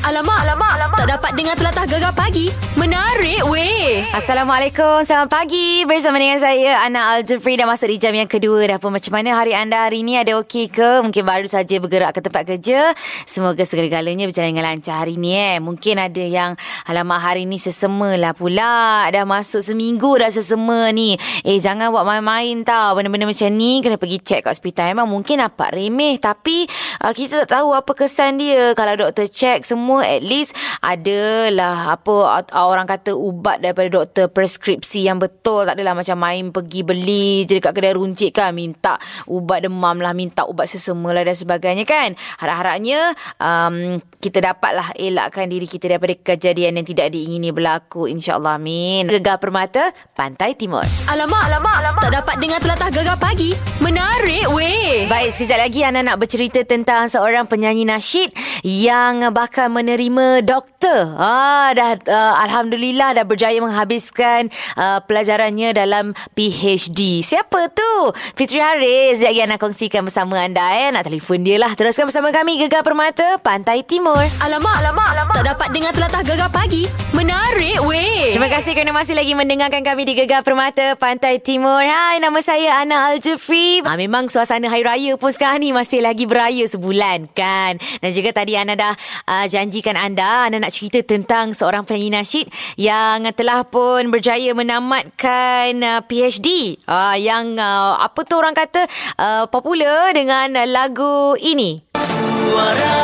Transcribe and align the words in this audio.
Alamak, 0.00 0.48
alamak, 0.48 0.72
alamak. 0.80 0.98
Tak 1.04 1.08
dapat 1.12 1.30
dengar 1.36 1.54
telatah 1.60 1.84
gegar 1.84 2.14
pagi. 2.16 2.48
Menarik 2.80 3.44
weh. 3.52 4.00
Assalamualaikum 4.16 5.04
Selamat 5.04 5.28
pagi. 5.28 5.84
Bersama 5.84 6.16
dengan 6.16 6.40
saya 6.40 6.80
Ana 6.80 7.12
Al-Jufri. 7.12 7.60
Dah 7.60 7.68
masuk 7.68 7.92
di 7.92 8.00
jam 8.00 8.16
yang 8.16 8.24
kedua 8.24 8.64
Dah 8.64 8.80
pun. 8.80 8.96
Macam 8.96 9.12
mana 9.12 9.36
hari 9.36 9.52
anda 9.52 9.84
hari 9.84 10.00
ini? 10.00 10.16
Ada 10.16 10.40
okey 10.40 10.72
ke? 10.72 11.04
Mungkin 11.04 11.20
baru 11.20 11.44
saja 11.44 11.76
bergerak 11.76 12.16
ke 12.16 12.24
tempat 12.24 12.48
kerja. 12.48 12.96
Semoga 13.28 13.60
segala-galanya 13.68 14.24
Berjalan 14.24 14.56
dengan 14.56 14.72
lancar 14.72 15.04
hari 15.04 15.20
ni 15.20 15.36
eh. 15.36 15.60
Mungkin 15.60 16.00
ada 16.00 16.24
yang 16.24 16.56
Alamak 16.88 17.20
hari 17.20 17.44
ni 17.44 17.60
sesema 17.60 18.16
lah 18.16 18.32
pula. 18.32 19.04
Dah 19.12 19.28
masuk 19.28 19.60
seminggu 19.60 20.16
dah 20.16 20.32
sesema 20.32 20.88
ni. 20.96 21.20
Eh 21.44 21.60
jangan 21.60 21.92
buat 21.92 22.08
main-main 22.08 22.64
tau. 22.64 22.96
Benda-benda 22.96 23.28
macam 23.28 23.52
ni 23.52 23.84
Kena 23.84 24.00
pergi 24.00 24.16
check 24.24 24.48
kat 24.48 24.56
hospital. 24.56 24.96
Memang 24.96 25.12
mungkin 25.12 25.44
nampak 25.44 25.76
remeh. 25.76 26.16
Tapi 26.16 26.64
uh, 27.04 27.12
Kita 27.12 27.44
tak 27.44 27.60
tahu 27.60 27.76
apa 27.76 27.92
kesan 27.92 28.40
dia. 28.40 28.72
Kalau 28.72 28.96
doktor 28.96 29.28
check 29.28 29.68
semua 29.68 29.89
At 29.98 30.22
least 30.22 30.54
Adalah 30.78 31.98
Apa 31.98 32.46
Orang 32.54 32.86
kata 32.86 33.10
ubat 33.18 33.58
daripada 33.58 33.90
doktor 33.90 34.30
preskripsi 34.30 35.10
yang 35.10 35.18
betul 35.18 35.66
tak 35.66 35.74
adalah 35.74 35.98
macam 35.98 36.16
main 36.20 36.54
pergi 36.54 36.80
beli 36.86 37.42
je 37.44 37.58
dekat 37.58 37.72
kedai 37.74 37.94
runcit 37.98 38.30
kan 38.30 38.54
minta 38.54 38.96
ubat 39.26 39.66
demam 39.66 39.98
lah 39.98 40.14
minta 40.14 40.46
ubat 40.46 40.70
sesama 40.70 41.10
lah 41.10 41.24
dan 41.26 41.34
sebagainya 41.34 41.84
kan 41.88 42.14
harap-harapnya 42.38 43.14
um, 43.40 43.98
kita 44.20 44.44
dapatlah 44.44 44.92
elakkan 44.96 45.48
diri 45.48 45.64
kita 45.64 45.90
daripada 45.90 46.14
kejadian 46.14 46.80
yang 46.80 46.86
tidak 46.86 47.10
diingini 47.14 47.50
berlaku 47.50 48.06
insyaAllah 48.10 48.60
amin 48.60 49.08
Gegar 49.08 49.40
Permata 49.40 49.90
Pantai 50.12 50.54
Timur 50.54 50.84
Alamak, 51.10 51.42
alamak, 51.48 51.74
alamak. 51.82 52.02
Tak 52.06 52.14
dapat 52.22 52.36
dengar 52.38 52.58
telatah 52.62 52.90
gegar 52.92 53.18
pagi. 53.18 53.50
Menarik 53.82 54.46
weh. 54.54 55.08
Baik, 55.10 55.34
sekejap 55.34 55.58
lagi 55.58 55.80
Ana 55.82 56.06
nak 56.06 56.22
bercerita 56.22 56.62
tentang 56.62 57.10
seorang 57.10 57.50
penyanyi 57.50 57.82
nasyid 57.82 58.30
yang 58.62 59.32
bakal 59.34 59.72
menerima 59.80 60.44
doktor. 60.44 61.16
Ah, 61.16 61.72
dah 61.72 61.96
uh, 61.96 62.34
alhamdulillah 62.44 63.16
dah 63.16 63.24
berjaya 63.24 63.56
menghabiskan 63.64 64.52
uh, 64.76 65.00
pelajarannya 65.08 65.72
dalam 65.72 66.12
PhD. 66.36 67.24
Siapa 67.24 67.72
tu? 67.72 68.12
Fitri 68.36 68.60
Haris. 68.60 69.24
Lagi 69.24 69.40
Ana 69.40 69.56
kongsikan 69.56 70.04
bersama 70.04 70.36
anda 70.36 70.62
eh. 70.76 70.92
Nak 70.92 71.08
telefon 71.08 71.40
dia 71.40 71.56
lah. 71.56 71.72
Teruskan 71.72 72.12
bersama 72.12 72.28
kami 72.28 72.60
Gegar 72.60 72.84
Permata 72.84 73.40
Pantai 73.40 73.80
Timur. 73.80 74.20
Alamak, 74.44 74.76
alamak, 74.84 75.08
alamak. 75.16 75.34
Tak 75.40 75.46
dapat 75.56 75.68
dengar 75.72 75.92
telatah 75.96 76.22
gegar 76.22 76.50
pagi. 76.52 76.84
Menarik 77.16 77.80
weh. 77.88 78.30
Terima 78.36 78.52
kasih 78.52 78.76
kerana 78.76 78.92
masih 78.92 79.16
lagi 79.16 79.32
mendengarkan 79.32 79.80
kami 79.80 80.04
di 80.04 80.12
Gegar 80.12 80.44
Permata 80.44 80.92
Pantai 81.00 81.40
Timur. 81.40 81.80
Hai, 81.80 82.20
nama 82.20 82.36
saya 82.44 82.84
Ana 82.84 83.12
Al-Jufri. 83.12 83.80
Ha, 83.80 83.96
memang 83.96 84.28
suasana 84.28 84.68
Hari 84.68 84.84
Raya 84.84 85.12
pun 85.16 85.32
sekarang 85.32 85.64
ni 85.64 85.72
masih 85.72 86.04
lagi 86.04 86.28
beraya 86.28 86.68
sebulan 86.68 87.32
kan. 87.32 87.80
Dan 88.04 88.10
juga 88.12 88.36
tadi 88.36 88.56
Ana 88.56 88.76
dah 88.76 88.94
uh, 89.24 89.46
janjikan 89.70 89.94
anda, 89.94 90.50
Ana 90.50 90.58
nak 90.58 90.74
cerita 90.74 90.98
tentang 91.06 91.54
seorang 91.54 91.86
penyanyi 91.86 92.10
nasyid 92.18 92.46
yang 92.74 93.22
telah 93.38 93.62
pun 93.62 94.10
berjaya 94.10 94.50
menamatkan 94.50 95.78
uh, 95.78 96.02
PhD. 96.02 96.74
Uh, 96.90 97.14
yang 97.14 97.54
uh, 97.54 98.02
apa 98.02 98.26
tu 98.26 98.34
orang 98.34 98.58
kata 98.58 98.90
uh, 99.14 99.46
popular 99.46 100.10
dengan 100.10 100.50
lagu 100.66 101.38
ini. 101.38 101.78
Suara 101.94 102.98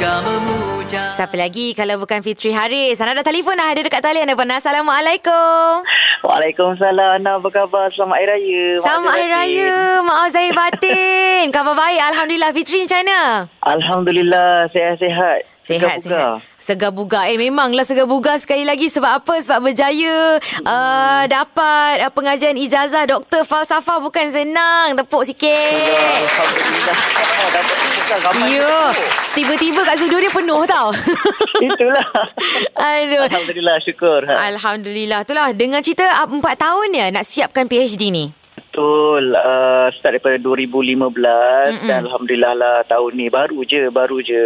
juga 0.00 0.22
memuja 0.24 0.49
Siapa 1.10 1.34
lagi 1.34 1.74
kalau 1.74 1.98
bukan 1.98 2.22
Fitri 2.22 2.54
Haris? 2.54 3.02
Ana 3.02 3.18
dah 3.18 3.26
telefon 3.26 3.58
dah 3.58 3.74
ada 3.74 3.82
dekat 3.82 3.98
talian 3.98 4.30
depan. 4.30 4.46
Assalamualaikum. 4.54 5.82
Waalaikumsalam. 6.22 7.18
Ana 7.18 7.42
apa 7.42 7.50
khabar? 7.50 7.90
Selamat 7.90 8.22
Hari 8.22 8.26
Raya. 8.30 8.66
Selamat 8.78 9.10
Hari 9.18 9.26
Raya. 9.26 9.74
Maaf 10.06 10.30
Zahir 10.30 10.54
Batin. 10.54 11.50
Khabar 11.50 11.74
baik. 11.74 11.98
Alhamdulillah. 12.14 12.54
Fitri 12.54 12.86
macam 12.86 13.02
mana? 13.02 13.20
Alhamdulillah 13.66 14.70
sehat-sehat. 14.70 15.49
Sehat, 15.60 16.00
Segar-bugar. 16.00 16.40
sehat. 16.40 16.58
Segar 16.58 16.90
bugar. 16.90 17.24
Eh, 17.28 17.36
memanglah 17.36 17.84
segar 17.84 18.04
bugar 18.04 18.36
sekali 18.36 18.64
lagi. 18.64 18.88
Sebab 18.88 19.20
apa? 19.20 19.34
Sebab 19.38 19.60
berjaya 19.60 20.40
uh, 20.60 21.24
dapat 21.24 22.00
uh, 22.00 22.10
pengajian 22.10 22.56
ijazah 22.56 23.04
doktor 23.04 23.44
falsafah 23.44 24.00
bukan 24.00 24.28
senang. 24.28 24.96
Tepuk 24.96 25.22
sikit. 25.22 25.52
Alhamdulillah. 26.16 26.96
Oh, 26.96 27.48
bukan 27.92 28.18
ramai. 28.24 28.56
Ya. 28.56 28.80
Tiba-tiba 29.30 29.80
kat 29.84 29.94
studio 30.00 30.18
dia 30.18 30.32
penuh 30.32 30.62
tau. 30.64 30.88
Itulah. 31.68 32.06
Aduh. 32.74 33.24
Alhamdulillah 33.28 33.76
syukur. 33.80 34.20
Ha. 34.26 34.50
Alhamdulillah. 34.50 35.22
Itulah. 35.22 35.52
Dengan 35.52 35.84
cerita 35.84 36.08
uh, 36.08 36.28
4 36.28 36.40
tahun 36.56 36.88
ya 36.90 37.06
nak 37.12 37.24
siapkan 37.24 37.68
PhD 37.68 38.08
ni. 38.08 38.32
Betul. 38.60 39.32
Uh, 39.32 39.88
start 39.96 40.20
daripada 40.20 40.36
2015 40.42 41.16
Mm-mm. 41.16 41.88
dan 41.88 42.04
Alhamdulillah 42.04 42.52
lah 42.58 42.76
tahun 42.84 43.12
ni 43.16 43.26
baru 43.32 43.64
je, 43.64 43.88
baru 43.88 44.20
je 44.20 44.42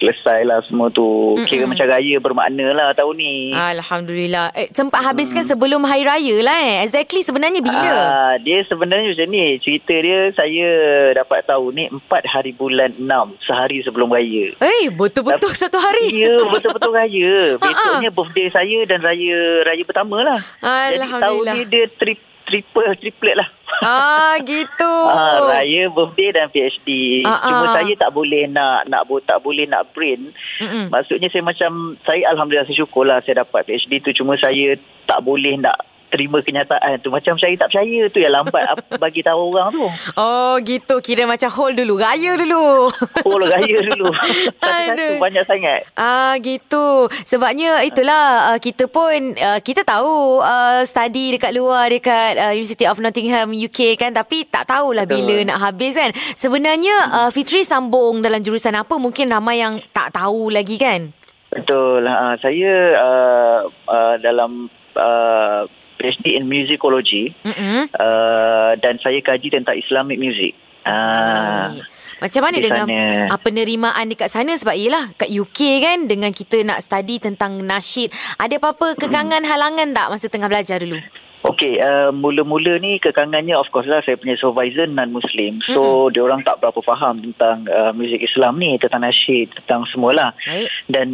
selesai 0.00 0.48
lah 0.48 0.64
semua 0.64 0.88
tu. 0.88 1.36
Mm-mm. 1.36 1.44
Kira 1.44 1.68
macam 1.68 1.84
raya 1.84 2.16
bermakna 2.16 2.66
lah 2.72 2.88
tahun 2.96 3.14
ni. 3.20 3.52
Alhamdulillah. 3.52 4.56
Eh, 4.56 4.72
sempat 4.72 5.04
habiskan 5.04 5.44
hmm. 5.44 5.50
sebelum 5.52 5.82
Hari 5.84 6.04
Raya 6.06 6.36
lah 6.40 6.58
eh. 6.64 6.76
Exactly 6.86 7.20
sebenarnya 7.20 7.60
bila? 7.60 7.92
Ah, 7.92 8.34
dia 8.40 8.64
sebenarnya 8.64 9.12
macam 9.12 9.28
ni. 9.28 9.58
Cerita 9.60 9.94
dia 9.94 10.32
saya 10.32 10.68
dapat 11.12 11.44
tahu 11.44 11.74
ni 11.74 11.90
4 11.90 12.00
hari 12.24 12.52
bulan 12.56 12.96
6 12.96 13.44
sehari 13.44 13.84
sebelum 13.84 14.08
raya. 14.08 14.54
Eh, 14.62 14.88
betul-betul 14.88 15.52
satu 15.52 15.76
hari. 15.76 16.08
Ya, 16.14 16.36
betul-betul 16.48 16.92
raya. 16.94 17.32
Ha, 17.60 17.68
Besoknya 17.70 18.10
birthday 18.10 18.48
saya 18.50 18.78
dan 18.88 18.98
raya 19.04 19.62
raya 19.62 19.82
pertama 19.86 20.20
lah. 20.26 20.40
Jadi 20.60 21.06
tahun 21.06 21.06
Alhamdulillah. 21.06 21.54
ni 21.54 21.60
dia 21.70 21.84
tri, 21.96 22.14
triple, 22.50 22.90
triplet 22.98 23.38
lah. 23.38 23.48
Ah, 23.80 24.36
gitu. 24.50 24.92
Ah, 25.08 25.46
raya, 25.46 25.88
birthday 25.88 26.34
dan 26.34 26.50
PhD. 26.50 27.22
Ah, 27.24 27.40
Cuma 27.46 27.64
ah. 27.70 27.74
saya 27.78 27.92
tak 27.96 28.10
boleh 28.12 28.50
nak 28.50 28.90
nak 28.90 29.06
tak 29.24 29.38
boleh 29.40 29.64
nak 29.70 29.88
print. 29.94 30.34
Mm-mm. 30.60 30.90
Maksudnya 30.90 31.30
saya 31.30 31.46
macam 31.46 31.96
saya 32.04 32.26
alhamdulillah 32.34 32.66
saya 32.68 32.78
syukur 32.82 33.08
lah 33.08 33.22
saya 33.24 33.46
dapat 33.46 33.64
PhD 33.70 34.02
tu 34.02 34.12
cuma 34.12 34.36
saya 34.36 34.76
tak 35.08 35.22
boleh 35.24 35.56
nak 35.56 35.89
terima 36.10 36.42
kenyataan 36.42 36.98
tu. 37.00 37.08
Macam 37.14 37.38
saya 37.38 37.54
tak 37.54 37.70
percaya 37.70 38.00
tu 38.10 38.18
yang 38.18 38.34
lambat 38.34 38.66
bagi 39.02 39.22
tahu 39.22 39.54
orang 39.54 39.70
tu. 39.70 39.86
Oh, 40.18 40.58
gitu. 40.60 40.98
Kira 41.00 41.24
macam 41.24 41.48
hold 41.54 41.78
dulu. 41.78 41.96
Raya 41.96 42.34
dulu. 42.36 42.90
Oh, 43.30 43.36
raya 43.36 43.78
dulu. 43.84 44.10
Satu-satu 44.60 45.20
banyak 45.20 45.44
sangat. 45.44 45.80
Ah 45.94 46.34
gitu. 46.40 47.06
Sebabnya 47.28 47.84
itulah 47.84 48.54
uh, 48.54 48.58
kita 48.58 48.88
pun 48.90 49.36
uh, 49.36 49.60
kita 49.60 49.86
tahu 49.86 50.40
uh, 50.40 50.82
study 50.82 51.36
dekat 51.36 51.52
luar 51.54 51.92
dekat 51.92 52.40
uh, 52.40 52.52
University 52.56 52.88
of 52.88 52.98
Nottingham 52.98 53.52
UK 53.52 53.94
kan 54.00 54.10
tapi 54.10 54.48
tak 54.48 54.66
tahulah 54.66 55.04
Betul. 55.06 55.28
bila 55.28 55.34
nak 55.52 55.58
habis 55.62 55.94
kan. 55.94 56.10
Sebenarnya 56.34 56.96
uh, 57.12 57.30
Fitri 57.30 57.62
sambung 57.62 58.24
dalam 58.24 58.40
jurusan 58.40 58.74
apa 58.74 58.96
mungkin 58.96 59.30
ramai 59.30 59.62
yang 59.62 59.78
tak 59.94 60.16
tahu 60.16 60.50
lagi 60.50 60.80
kan. 60.80 61.14
Betul. 61.50 62.06
Uh, 62.06 62.34
saya 62.40 62.72
uh, 62.98 63.58
uh, 63.90 64.14
dalam 64.22 64.70
uh, 64.94 65.66
PhD 66.00 66.40
in 66.40 66.48
Musicology 66.48 67.36
uh, 67.44 68.72
dan 68.80 68.96
saya 69.04 69.20
kaji 69.20 69.52
tentang 69.52 69.76
Islamic 69.76 70.16
music. 70.16 70.56
Uh. 70.88 71.76
Macam 72.20 72.42
mana 72.44 72.56
dengan 72.60 72.84
sana. 72.84 73.32
uh, 73.32 73.40
penerimaan 73.40 74.04
dekat 74.12 74.28
sana 74.28 74.52
sebab 74.52 74.76
yelah 74.76 75.12
kat 75.16 75.32
UK 75.32 75.60
kan 75.80 75.98
dengan 76.04 76.32
kita 76.36 76.60
nak 76.64 76.84
study 76.84 77.16
tentang 77.16 77.56
nasyid 77.64 78.12
ada 78.36 78.60
apa-apa 78.60 78.92
kekangan 78.96 79.40
halangan 79.44 79.96
tak 79.96 80.08
masa 80.12 80.28
tengah 80.28 80.48
belajar 80.52 80.84
dulu? 80.84 81.00
Okey, 81.40 81.80
uh, 81.80 82.12
mula-mula 82.12 82.76
ni 82.76 83.00
kekangannya 83.00 83.56
of 83.56 83.64
course 83.72 83.88
lah 83.88 84.04
saya 84.04 84.20
punya 84.20 84.36
supervisor 84.36 84.84
non-Muslim. 84.84 85.64
So, 85.64 85.80
mm-hmm. 85.80 86.12
dia 86.12 86.22
orang 86.22 86.40
tak 86.44 86.60
berapa 86.60 86.80
faham 86.84 87.24
tentang 87.24 87.64
uh, 87.64 87.96
muzik 87.96 88.20
Islam 88.20 88.60
ni, 88.60 88.76
tentang 88.76 89.08
nasyid, 89.08 89.48
tentang 89.64 89.88
semualah. 89.88 90.36
Baik. 90.44 90.68
Dan 90.84 91.08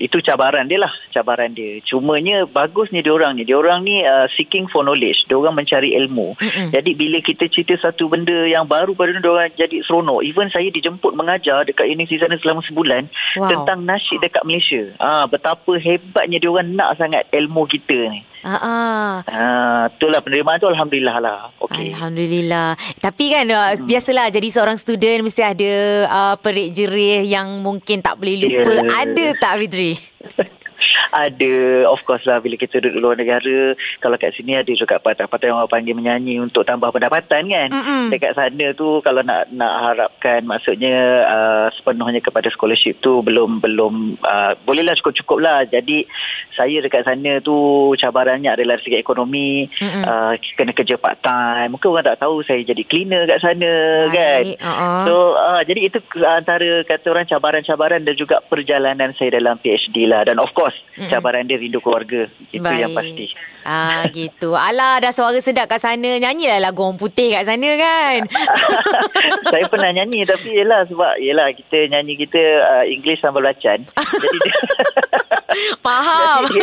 itu 0.00 0.16
cabaran 0.24 0.64
dia 0.64 0.80
lah, 0.80 0.92
cabaran 1.12 1.52
dia. 1.52 1.84
Cumanya 1.84 2.48
bagusnya 2.48 3.04
dia 3.04 3.12
orang 3.12 3.36
ni, 3.36 3.44
dia 3.44 3.60
orang 3.60 3.84
ni 3.84 4.00
uh, 4.00 4.24
seeking 4.32 4.64
for 4.72 4.80
knowledge, 4.80 5.28
dia 5.28 5.36
orang 5.36 5.60
mencari 5.60 5.92
ilmu. 5.92 6.40
Mm-mm. 6.40 6.72
Jadi 6.72 6.90
bila 6.96 7.20
kita 7.20 7.44
cerita 7.52 7.76
satu 7.76 8.08
benda 8.08 8.48
yang 8.48 8.64
baru 8.64 8.96
pada 8.96 9.12
dia 9.12 9.28
orang 9.28 9.52
jadi 9.60 9.84
seronok. 9.84 10.24
Even 10.24 10.48
saya 10.48 10.72
dijemput 10.72 11.12
mengajar 11.12 11.68
dekat 11.68 11.84
universiti 11.84 12.24
sana 12.24 12.40
selama 12.40 12.64
sebulan 12.64 13.12
Wow. 13.36 13.52
tentang 13.52 13.84
nasyid 13.84 14.24
dekat 14.24 14.40
Malaysia. 14.48 14.96
Ah, 14.96 15.28
betapa 15.28 15.76
hebatnya 15.76 16.40
dia 16.40 16.48
orang 16.48 16.72
nak 16.72 16.96
sangat 16.96 17.28
ilmu 17.28 17.68
kita 17.68 18.08
ni. 18.08 18.24
Ah, 18.46 18.62
ah. 18.62 19.10
Ah, 19.26 19.82
itulah 19.90 20.22
penerimaan 20.22 20.62
tu 20.62 20.70
alhamdulillah 20.70 21.18
lah. 21.18 21.50
Okey. 21.66 21.90
Alhamdulillah. 21.90 22.78
Tapi 23.02 23.24
kan 23.34 23.46
uh, 23.50 23.74
biasalah 23.82 24.30
jadi 24.30 24.46
seorang 24.46 24.78
student 24.78 25.26
mesti 25.26 25.42
ada 25.42 25.72
uh, 26.06 26.34
perik 26.38 26.70
jerih 26.70 27.26
yang 27.26 27.58
mungkin 27.58 27.98
tak 28.06 28.14
boleh 28.14 28.46
lupa. 28.46 28.70
Ya. 28.70 29.02
Ada 29.02 29.24
tak 29.42 29.52
Fitri? 29.66 29.98
ada 31.12 31.86
of 31.86 32.02
course 32.02 32.24
lah 32.26 32.42
bila 32.42 32.58
kita 32.58 32.82
duduk 32.82 32.98
luar 32.98 33.16
negara 33.16 33.76
kalau 34.02 34.16
kat 34.18 34.34
sini 34.34 34.58
ada 34.58 34.72
juga 34.72 34.98
patah-patah 34.98 35.46
yang 35.46 35.58
orang 35.62 35.70
panggil 35.70 35.94
menyanyi 35.94 36.42
untuk 36.42 36.66
tambah 36.66 36.90
pendapatan 36.90 37.46
kan 37.46 37.68
Mm-mm. 37.70 38.10
dekat 38.10 38.34
sana 38.34 38.74
tu 38.74 38.98
kalau 39.04 39.22
nak 39.22 39.48
nak 39.54 39.72
harapkan 39.92 40.42
maksudnya 40.42 40.96
uh, 41.28 41.66
sepenuhnya 41.76 42.18
kepada 42.18 42.50
scholarship 42.50 42.98
tu 42.98 43.22
belum 43.22 43.62
belum 43.62 44.18
uh, 44.24 44.58
bolehlah 44.66 44.96
cukup-cukup 44.98 45.38
lah 45.38 45.62
jadi 45.68 46.08
saya 46.56 46.80
dekat 46.82 47.04
sana 47.06 47.38
tu 47.44 47.92
cabarannya 48.00 48.50
adalah 48.50 48.80
segi 48.82 48.98
ekonomi 48.98 49.68
Mm-mm. 49.68 50.02
uh, 50.02 50.34
kena 50.56 50.72
kerja 50.72 50.98
part 50.98 51.20
time 51.22 51.76
mungkin 51.76 51.92
orang 51.92 52.08
tak 52.08 52.20
tahu 52.24 52.42
saya 52.42 52.64
jadi 52.64 52.82
cleaner 52.88 53.28
kat 53.28 53.40
sana 53.44 53.72
kan 54.10 54.42
Baik, 54.42 54.58
uh-uh. 54.58 55.02
so 55.06 55.14
uh, 55.36 55.60
jadi 55.62 55.80
itu 55.86 55.98
antara 56.24 56.82
kata 56.82 57.06
orang 57.12 57.28
cabaran-cabaran 57.28 58.02
dan 58.02 58.14
juga 58.18 58.42
perjalanan 58.48 59.12
saya 59.14 59.36
dalam 59.38 59.60
PhD 59.60 60.08
lah 60.08 60.24
dan 60.26 60.40
of 60.42 60.50
course 60.56 60.65
Mm-mm. 60.72 61.10
cabaran 61.12 61.46
dia 61.46 61.60
rindu 61.60 61.78
keluarga 61.82 62.30
itu 62.50 62.64
yang 62.64 62.94
pasti 62.94 63.30
Ah 63.66 64.06
gitu. 64.14 64.54
Alah 64.54 65.02
dah 65.02 65.10
suara 65.10 65.42
sedap 65.42 65.66
kat 65.66 65.82
sana. 65.82 66.22
Nyanyilah 66.22 66.62
lagu 66.62 66.86
orang 66.86 66.94
putih 66.94 67.34
kat 67.34 67.50
sana 67.50 67.66
kan. 67.74 68.22
saya 69.50 69.66
pernah 69.66 69.90
nyanyi 69.90 70.22
tapi 70.22 70.54
yelah 70.54 70.86
sebab 70.86 71.18
yelah 71.18 71.50
kita 71.50 71.90
nyanyi 71.90 72.14
kita 72.14 72.38
uh, 72.62 72.84
English 72.86 73.18
sambil 73.22 73.46
belacan 73.46 73.86
jadi 73.86 74.38
dia, 74.42 74.54
Faham. 75.86 76.44
jadi, 76.48 76.60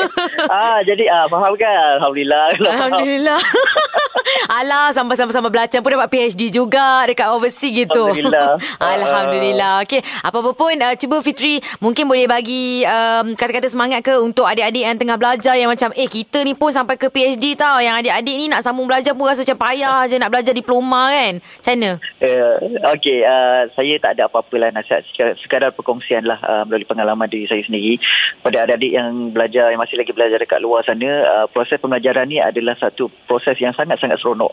ah 0.49 0.79
jadi 0.83 1.03
ah 1.09 1.25
faham 1.29 1.53
kan 1.55 1.99
alhamdulillah. 1.99 2.45
Alhamdulillah. 2.73 3.39
Alah 4.59 4.91
sampai-sampai 4.91 5.51
belajar 5.51 5.79
pun 5.79 5.95
dapat 5.95 6.09
PhD 6.11 6.51
juga 6.51 7.07
dekat 7.07 7.31
overseas 7.31 7.71
gitu. 7.71 8.11
Alhamdulillah. 8.11 8.51
Alhamdulillah. 8.79 9.73
Okey, 9.87 10.01
apa-apa 10.19 10.51
pun 10.51 10.73
uh, 10.75 10.95
cuba 10.99 11.23
Fitri 11.23 11.63
mungkin 11.79 12.07
boleh 12.09 12.27
bagi 12.27 12.83
um, 12.83 13.37
kata-kata 13.39 13.71
semangat 13.71 14.03
ke 14.03 14.13
untuk 14.19 14.43
adik-adik 14.43 14.83
yang 14.83 14.97
tengah 14.99 15.15
belajar 15.15 15.55
yang 15.55 15.71
macam 15.71 15.95
eh 15.95 16.07
kita 16.09 16.43
ni 16.43 16.57
pun 16.57 16.75
sampai 16.75 16.99
ke 16.99 17.07
PhD 17.07 17.55
tau. 17.55 17.79
Yang 17.79 18.03
adik-adik 18.03 18.35
ni 18.35 18.45
nak 18.51 18.61
sambung 18.65 18.89
belajar 18.89 19.15
pun 19.15 19.31
rasa 19.31 19.47
macam 19.47 19.59
payah 19.63 19.99
je 20.11 20.15
nak 20.19 20.31
belajar 20.31 20.51
diploma 20.51 21.13
kan. 21.13 21.33
Macam 21.39 21.73
mana? 21.79 21.91
Uh, 22.19 22.55
Okey, 22.99 23.23
uh, 23.23 23.61
saya 23.71 23.93
tak 24.03 24.19
ada 24.19 24.27
apa-apa 24.27 24.55
lah 24.59 24.69
nasihat 24.75 25.01
sekadar, 25.07 25.35
sekadar 25.39 25.69
perkongsian 25.71 26.27
lah 26.27 26.39
uh, 26.43 26.63
melalui 26.67 26.87
pengalaman 26.87 27.31
diri 27.31 27.47
saya 27.47 27.63
sendiri. 27.63 27.95
Pada 28.43 28.67
adik-adik 28.67 28.82
yang 28.91 29.31
belajar, 29.31 29.71
yang 29.71 29.79
masih 29.79 29.95
lagi 29.95 30.11
belajar 30.11 30.41
dekat 30.41 30.59
luar 30.59 30.83
sana, 30.83 31.09
uh, 31.23 31.45
proses 31.47 31.79
pembelajaran 31.79 32.27
ni 32.27 32.43
adalah 32.43 32.75
satu 32.75 33.07
proses 33.29 33.55
yang 33.63 33.71
sangat-sangat 33.71 34.19
seronok. 34.19 34.51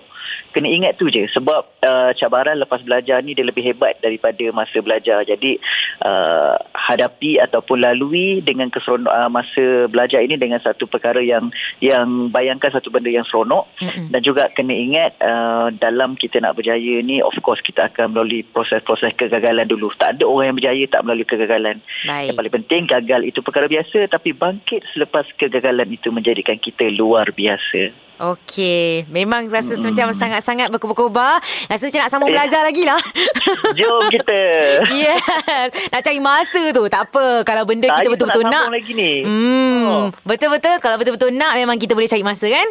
Kena 0.50 0.66
ingat 0.66 0.98
tu 0.98 1.06
je 1.06 1.30
sebab 1.30 1.62
uh, 1.86 2.10
cabaran 2.18 2.58
lepas 2.58 2.82
belajar 2.82 3.22
ni 3.22 3.38
dia 3.38 3.46
lebih 3.46 3.62
hebat 3.62 3.94
daripada 4.02 4.50
masa 4.50 4.82
belajar. 4.82 5.22
Jadi 5.22 5.62
uh, 6.02 6.58
hadapi 6.74 7.38
ataupun 7.38 7.86
lalui 7.86 8.42
dengan 8.42 8.66
keseronok 8.66 9.14
uh, 9.14 9.30
masa 9.30 9.86
belajar 9.86 10.18
ini 10.26 10.34
dengan 10.34 10.58
satu 10.58 10.90
perkara 10.90 11.22
yang 11.22 11.54
yang 11.78 12.34
bayangkan 12.34 12.74
satu 12.74 12.90
benda 12.90 13.14
yang 13.14 13.22
seronok 13.30 13.70
Mm-mm. 13.78 14.10
dan 14.10 14.20
juga 14.26 14.50
kena 14.50 14.74
ingat 14.74 15.14
uh, 15.22 15.70
dalam 15.78 16.18
kita 16.18 16.42
nak 16.42 16.58
berjaya 16.58 16.98
ni 16.98 17.22
of 17.22 17.34
course 17.46 17.62
kita 17.62 17.86
akan 17.86 18.10
melalui 18.10 18.42
proses-proses 18.42 19.14
kegagalan 19.14 19.70
dulu. 19.70 19.94
Tak 20.02 20.18
ada 20.18 20.26
orang 20.26 20.50
yang 20.50 20.58
berjaya 20.58 20.84
tak 20.90 21.02
melalui 21.06 21.30
kegagalan. 21.30 21.78
Baik. 22.10 22.34
Yang 22.34 22.36
paling 22.42 22.54
penting 22.58 22.82
gagal 22.90 23.20
itu 23.22 23.38
perkara 23.38 23.70
biasa 23.70 24.09
tapi 24.10 24.34
bangkit 24.34 24.82
selepas 24.92 25.24
kegagalan 25.38 25.86
itu 25.88 26.10
menjadikan 26.10 26.58
kita 26.58 26.90
luar 26.90 27.30
biasa. 27.30 28.10
Okey, 28.20 29.08
memang 29.08 29.48
rasa 29.48 29.80
hmm. 29.80 29.96
macam 29.96 30.12
sangat-sangat 30.12 30.68
berkobar-kobar. 30.68 31.40
Rasa 31.72 31.88
macam 31.88 32.00
nak 32.04 32.10
sambung 32.12 32.28
belajar 32.28 32.60
lagi 32.60 32.84
lah. 32.84 33.00
Jom 33.80 34.12
kita. 34.12 34.40
yes. 34.92 35.88
Nak 35.88 36.04
cari 36.04 36.20
masa 36.20 36.60
tu. 36.68 36.84
Tak 36.92 37.08
apa. 37.08 37.40
Kalau 37.48 37.64
benda 37.64 37.88
Saya 37.88 38.04
kita 38.04 38.08
betul-betul 38.12 38.44
nak 38.44 38.52
nak. 38.52 38.64
sambung 38.68 38.76
lagi 38.76 38.92
ni. 38.92 39.12
Hmm. 39.24 39.80
Oh. 39.88 40.06
Betul-betul. 40.28 40.76
Kalau 40.84 41.00
betul-betul 41.00 41.32
nak, 41.32 41.56
memang 41.56 41.80
kita 41.80 41.96
boleh 41.96 42.12
cari 42.12 42.20
masa 42.20 42.44
kan? 42.52 42.68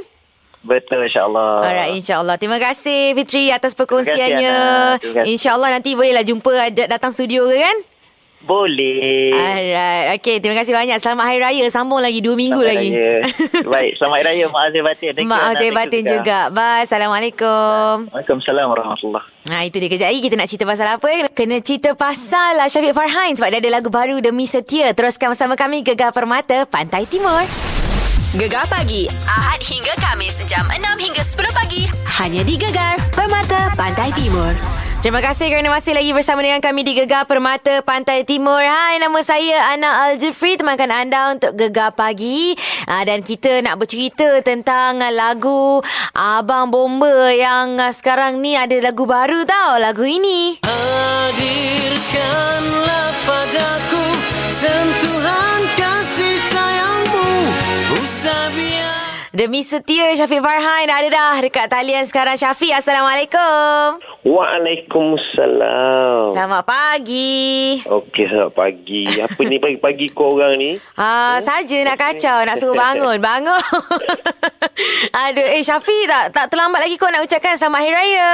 Betul 0.62 1.10
insyaAllah. 1.10 1.66
Alright, 1.66 1.92
insyaAllah. 1.98 2.36
Terima 2.38 2.62
kasih 2.62 3.18
Fitri 3.18 3.50
atas 3.50 3.74
perkongsiannya. 3.74 4.54
InsyaAllah 5.26 5.74
nanti 5.74 5.98
bolehlah 5.98 6.22
jumpa 6.22 6.70
datang 6.86 7.10
studio 7.10 7.50
ke 7.50 7.58
kan? 7.58 7.78
Boleh. 8.40 9.36
Alright. 9.36 10.16
Okay, 10.20 10.40
terima 10.40 10.56
kasih 10.56 10.72
banyak. 10.72 10.96
Selamat 10.98 11.28
Hari 11.28 11.40
Raya. 11.44 11.66
Sambung 11.68 12.00
lagi 12.00 12.24
dua 12.24 12.40
minggu 12.40 12.56
Selamat 12.56 12.80
lagi. 12.80 12.90
Raya. 12.90 13.16
Baik, 13.76 13.92
selamat 14.00 14.16
Hari 14.16 14.26
Raya. 14.26 14.46
Maaf 14.48 14.70
saya 14.72 14.84
batin. 14.84 15.10
Thank 15.12 15.28
you, 15.28 15.32
Maaf 15.32 15.54
saya 15.56 15.72
batin 15.76 16.02
Kak. 16.02 16.12
juga. 16.12 16.38
Bye. 16.50 16.84
Assalamualaikum. 16.88 17.94
Waalaikumsalam 18.10 18.66
warahmatullahi 18.66 19.28
Ha, 19.50 19.66
itu 19.66 19.82
dia 19.82 19.90
kejap 19.90 20.08
lagi 20.14 20.22
kita 20.22 20.36
nak 20.38 20.48
cerita 20.48 20.64
pasal 20.64 20.88
apa? 20.88 21.10
Kena 21.34 21.58
cerita 21.58 21.98
pasal 21.98 22.62
lah 22.62 22.70
Syafiq 22.70 22.94
Farhan 22.94 23.34
sebab 23.34 23.50
dia 23.50 23.60
ada 23.60 23.82
lagu 23.82 23.90
baru 23.90 24.22
Demi 24.22 24.46
Setia. 24.46 24.94
Teruskan 24.94 25.34
bersama 25.34 25.58
kami 25.58 25.82
Gegar 25.82 26.14
Permata 26.14 26.70
Pantai 26.70 27.10
Timur. 27.10 27.42
Gegar 28.30 28.70
pagi 28.70 29.10
Ahad 29.26 29.58
hingga 29.66 29.90
Kamis 29.98 30.38
jam 30.46 30.62
6 30.70 30.78
hingga 31.02 31.24
10 31.26 31.50
pagi 31.50 31.90
hanya 32.22 32.46
di 32.46 32.62
Gegar 32.62 32.94
Permata 33.10 33.74
Pantai 33.74 34.14
Timur. 34.14 34.79
Terima 35.00 35.24
kasih 35.24 35.48
kerana 35.48 35.72
masih 35.72 35.96
lagi 35.96 36.12
bersama 36.12 36.44
dengan 36.44 36.60
kami 36.60 36.84
di 36.84 36.92
Gegar 36.92 37.24
Permata 37.24 37.80
Pantai 37.88 38.28
Timur. 38.28 38.60
Hai, 38.60 39.00
nama 39.00 39.16
saya 39.24 39.72
Ana 39.72 40.12
Al-Jufri. 40.12 40.60
Temankan 40.60 40.92
anda 40.92 41.32
untuk 41.32 41.56
Gegar 41.56 41.96
Pagi. 41.96 42.52
Ah, 42.84 43.08
dan 43.08 43.24
kita 43.24 43.64
nak 43.64 43.80
bercerita 43.80 44.44
tentang 44.44 45.00
lagu 45.16 45.80
Abang 46.12 46.68
Bomba 46.68 47.32
yang 47.32 47.80
sekarang 47.96 48.44
ni 48.44 48.60
ada 48.60 48.76
lagu 48.84 49.08
baru 49.08 49.48
tau. 49.48 49.80
Lagu 49.80 50.04
ini. 50.04 50.60
Hadirkanlah 50.68 51.48
padaku 53.24 54.04
sentuhan 54.52 55.09
Demi 59.30 59.62
setia 59.62 60.10
Syafiq 60.12 60.42
Farhan 60.42 60.90
ada 60.90 61.06
dah 61.06 61.38
dekat 61.38 61.70
talian 61.70 62.02
sekarang. 62.02 62.34
Syafiq, 62.34 62.74
Assalamualaikum. 62.74 64.02
Waalaikumsalam. 64.26 66.28
Selamat 66.28 66.66
pagi. 66.66 67.78
Okey, 67.86 68.26
selamat 68.26 68.52
pagi. 68.52 69.06
Apa 69.16 69.40
ni 69.46 69.56
pagi-pagi 69.56 70.06
korang 70.10 70.58
ni? 70.58 70.76
Ah, 70.98 71.38
saja 71.38 71.78
nak 71.86 71.96
kacau, 71.96 72.42
nak 72.42 72.58
suruh 72.58 72.76
bangun. 72.82 73.16
Bangun. 73.18 73.62
Aduh, 75.22 75.46
eh 75.46 75.62
Syafiq 75.62 76.06
tak 76.06 76.32
tak 76.32 76.46
terlambat 76.50 76.82
lagi 76.82 76.96
kau 76.96 77.08
nak 77.08 77.22
ucapkan 77.22 77.54
selamat 77.54 77.80
hari 77.80 77.92
raya. 77.94 78.32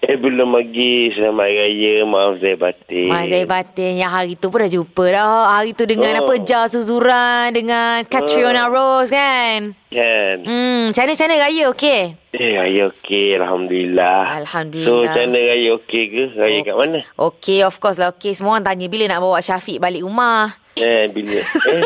Eh, 0.00 0.14
belum 0.14 0.54
lagi. 0.54 1.10
Selamat 1.10 1.42
Hari 1.42 1.56
Raya. 1.58 1.92
Maaf 2.06 2.38
saya 2.38 2.54
batin. 2.56 3.08
Mas 3.10 3.26
saya 3.26 3.44
batin 3.44 3.92
yang 3.98 4.08
hari 4.08 4.32
tu 4.32 4.46
pun 4.46 4.62
dah 4.62 4.70
jumpa 4.70 5.04
dah. 5.10 5.52
Hari 5.52 5.74
tu 5.74 5.84
dengan 5.84 6.14
Oh. 6.14 6.18
apa 6.22 6.32
Jar 6.40 6.64
Suzuran 6.64 7.50
dengan 7.50 8.00
Catriona 8.04 8.70
Rose 8.70 9.10
kan. 9.10 9.74
Kan? 9.88 10.44
Hmm, 10.44 10.92
macam 10.92 11.04
mana 11.08 11.34
raya 11.48 11.64
okey? 11.72 12.02
Eh, 12.36 12.52
Raya 12.60 12.92
okey. 12.92 13.40
Alhamdulillah. 13.40 14.44
Alhamdulillah. 14.44 14.84
So, 14.84 15.00
macam 15.00 15.22
mana 15.32 15.38
Raya 15.40 15.70
okey 15.80 16.02
ke? 16.12 16.24
Raya 16.36 16.58
kat 16.60 16.76
mana? 16.76 16.98
Okey, 17.16 17.58
of 17.64 17.76
course 17.80 17.96
lah 17.96 18.12
okey. 18.12 18.36
Semua 18.36 18.60
orang 18.60 18.68
tanya 18.68 18.84
bila 18.92 19.08
nak 19.08 19.24
bawa 19.24 19.40
Syafiq 19.40 19.80
balik 19.80 20.04
rumah. 20.04 20.52
Eh, 20.76 21.08
bila? 21.08 21.40
Eh. 21.72 21.82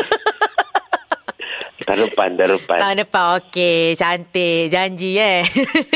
Tahun 1.85 1.99
depan, 2.09 2.27
tahun 2.35 2.51
depan. 2.59 2.77
Tahun 2.79 2.97
depan 3.03 3.25
Okey. 3.39 3.79
Cantik. 3.95 4.61
Janji 4.71 5.11
eh. 5.19 5.41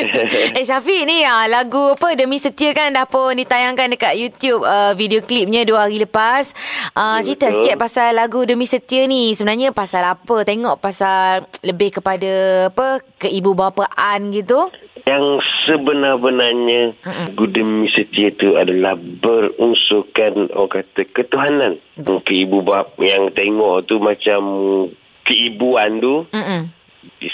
Eh 0.58 0.64
Syafiq 0.64 1.08
ni 1.08 1.24
ah, 1.24 1.48
Lagu 1.48 1.96
apa 1.96 2.14
Demi 2.14 2.38
Setia 2.38 2.72
kan 2.76 2.92
Dah 2.94 3.08
pun 3.08 3.36
ditayangkan 3.36 3.94
Dekat 3.96 4.14
YouTube 4.16 4.64
uh, 4.64 4.94
Video 4.94 5.24
klipnya 5.24 5.64
Dua 5.64 5.88
hari 5.88 6.04
lepas. 6.04 6.52
Uh, 6.94 7.20
Cerita 7.24 7.50
betul. 7.50 7.58
sikit 7.64 7.76
pasal 7.80 8.16
Lagu 8.16 8.44
Demi 8.44 8.68
Setia 8.68 9.08
ni. 9.08 9.32
Sebenarnya 9.34 9.72
pasal 9.72 10.04
apa? 10.04 10.44
Tengok 10.44 10.78
pasal 10.80 11.48
Lebih 11.64 12.00
kepada 12.02 12.32
Apa 12.70 13.02
Keibu 13.18 13.58
bapaan 13.58 14.30
gitu. 14.30 14.70
Yang 15.08 15.40
sebenar-benarnya 15.64 17.00
Gudemi 17.32 17.88
setia 17.96 18.28
itu 18.28 18.60
adalah 18.60 19.00
berunsurkan 19.00 20.52
orang 20.52 20.84
kata 20.84 21.08
ketuhanan. 21.08 21.80
Mungkin 21.96 22.36
ibu 22.44 22.60
bap 22.60 23.00
yang 23.00 23.32
tengok 23.32 23.88
tu 23.88 24.04
macam 24.04 24.42
keibuan 25.28 26.00
tu 26.00 26.24
Mm-mm. 26.32 26.72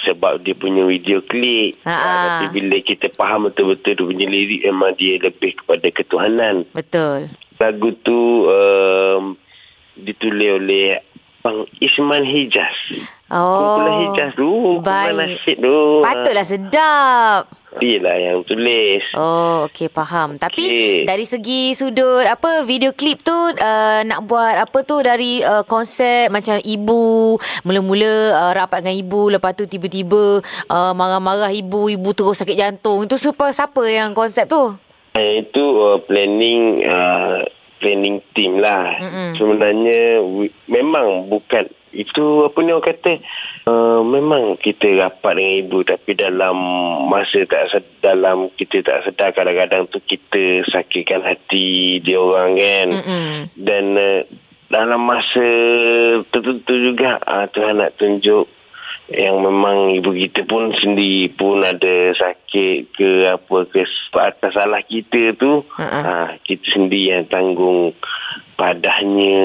sebab 0.03 0.41
dia 0.41 0.53
punya 0.53 0.83
video 0.83 1.21
klip. 1.21 1.77
Ha, 1.85 1.93
Ah, 1.93 2.01
ha. 2.01 2.13
Tapi 2.41 2.59
bila 2.59 2.77
kita 2.81 3.07
faham 3.13 3.45
betul-betul 3.45 3.93
dia 3.93 4.05
punya 4.05 4.25
lirik 4.27 4.61
memang 4.65 4.97
dia 4.97 5.21
lebih 5.21 5.53
kepada 5.55 5.87
ketuhanan. 5.87 6.65
Betul 6.73 7.29
Lagu 7.61 7.93
tu 8.01 8.19
um, 8.43 9.37
ditulis 9.95 10.57
oleh 10.57 10.99
Bang 11.43 11.67
Isman 11.83 12.23
Hijaz. 12.23 13.03
Oh 13.27 13.75
Kumpulan 13.75 13.95
Hijaz 14.07 14.31
tu. 14.39 14.47
Kumpulan 14.79 15.11
nasyid 15.19 15.57
tu. 15.59 15.79
Patutlah 15.99 16.47
sedap 16.47 17.41
Dia 17.83 17.99
lah 17.99 18.15
yang 18.15 18.47
tulis. 18.47 19.03
Oh, 19.19 19.67
okey 19.67 19.91
faham. 19.91 20.39
Tapi 20.39 20.63
Okey. 20.63 20.95
dari 21.03 21.27
segi 21.27 21.75
sudut 21.75 22.23
apa 22.23 22.63
video 22.63 22.95
klip 22.95 23.27
tu 23.27 23.35
uh, 23.35 24.01
nak 24.07 24.23
buat 24.23 24.55
apa 24.55 24.87
tu 24.87 25.03
dari 25.03 25.43
uh, 25.43 25.67
konsep 25.67 26.31
macam 26.31 26.63
ibu 26.63 27.35
mula-mula 27.67 28.13
uh, 28.39 28.51
rapat 28.55 28.79
dengan 28.79 29.03
ibu 29.03 29.27
lepas 29.27 29.51
tu 29.51 29.67
tiba-tiba 29.67 30.39
uh, 30.71 30.93
marah-marah 30.95 31.51
ibu, 31.51 31.91
ibu 31.91 32.09
terus 32.15 32.39
sakit 32.39 32.55
jantung. 32.55 33.03
Itu 33.03 33.19
siapa 33.19 33.51
siapa 33.51 33.83
yang 33.83 34.15
konsep 34.15 34.47
tu? 34.47 34.79
Eh, 35.19 35.45
itu 35.45 35.63
uh, 35.77 35.99
planning 36.07 36.87
uh, 36.87 37.43
planning 37.83 38.23
team 38.31 38.63
lah. 38.63 38.95
Mm-mm. 39.03 39.35
Sebenarnya 39.35 40.23
we, 40.23 40.47
memang 40.71 41.27
bukan 41.27 41.67
itu 41.93 42.49
apa 42.49 42.57
ni 42.65 42.73
orang 42.73 42.89
kata 42.89 43.11
uh, 43.69 44.01
memang 44.01 44.57
kita 44.57 44.97
rapat 44.97 45.37
dengan 45.37 45.53
ibu 45.61 45.77
tapi 45.85 46.11
dalam 46.17 46.57
masa 47.05 47.45
tak 47.45 47.85
dalam 48.01 48.49
kita 48.57 48.81
tak 48.81 49.05
sedar 49.05 49.29
kadang-kadang 49.29 49.85
tu 49.93 50.01
kita 50.01 50.65
sakitkan 50.73 51.21
hati 51.21 52.01
dia 52.01 52.17
orang 52.17 52.57
kan 52.57 52.87
Mm-mm. 52.97 53.29
dan 53.61 53.85
uh, 53.93 54.25
dalam 54.73 55.05
masa 55.05 55.45
tertentu 56.33 56.73
juga 56.81 57.21
uh, 57.21 57.45
Tuhan 57.53 57.77
nak 57.77 57.93
tunjuk 58.01 58.49
yang 59.11 59.43
memang 59.43 59.99
ibu 59.99 60.15
kita 60.15 60.47
pun 60.47 60.71
sendiri 60.79 61.27
pun 61.35 61.59
ada 61.59 62.15
sakit 62.15 62.95
ke 62.95 63.09
apa 63.27 63.57
ke 63.67 63.83
atas 64.15 64.51
salah 64.55 64.79
kita 64.79 65.35
tu 65.35 65.67
Ha-ha. 65.75 65.99
uh, 65.99 66.29
kita 66.47 66.63
sendiri 66.71 67.11
yang 67.11 67.25
tanggung 67.27 67.91
padahnya 68.55 69.43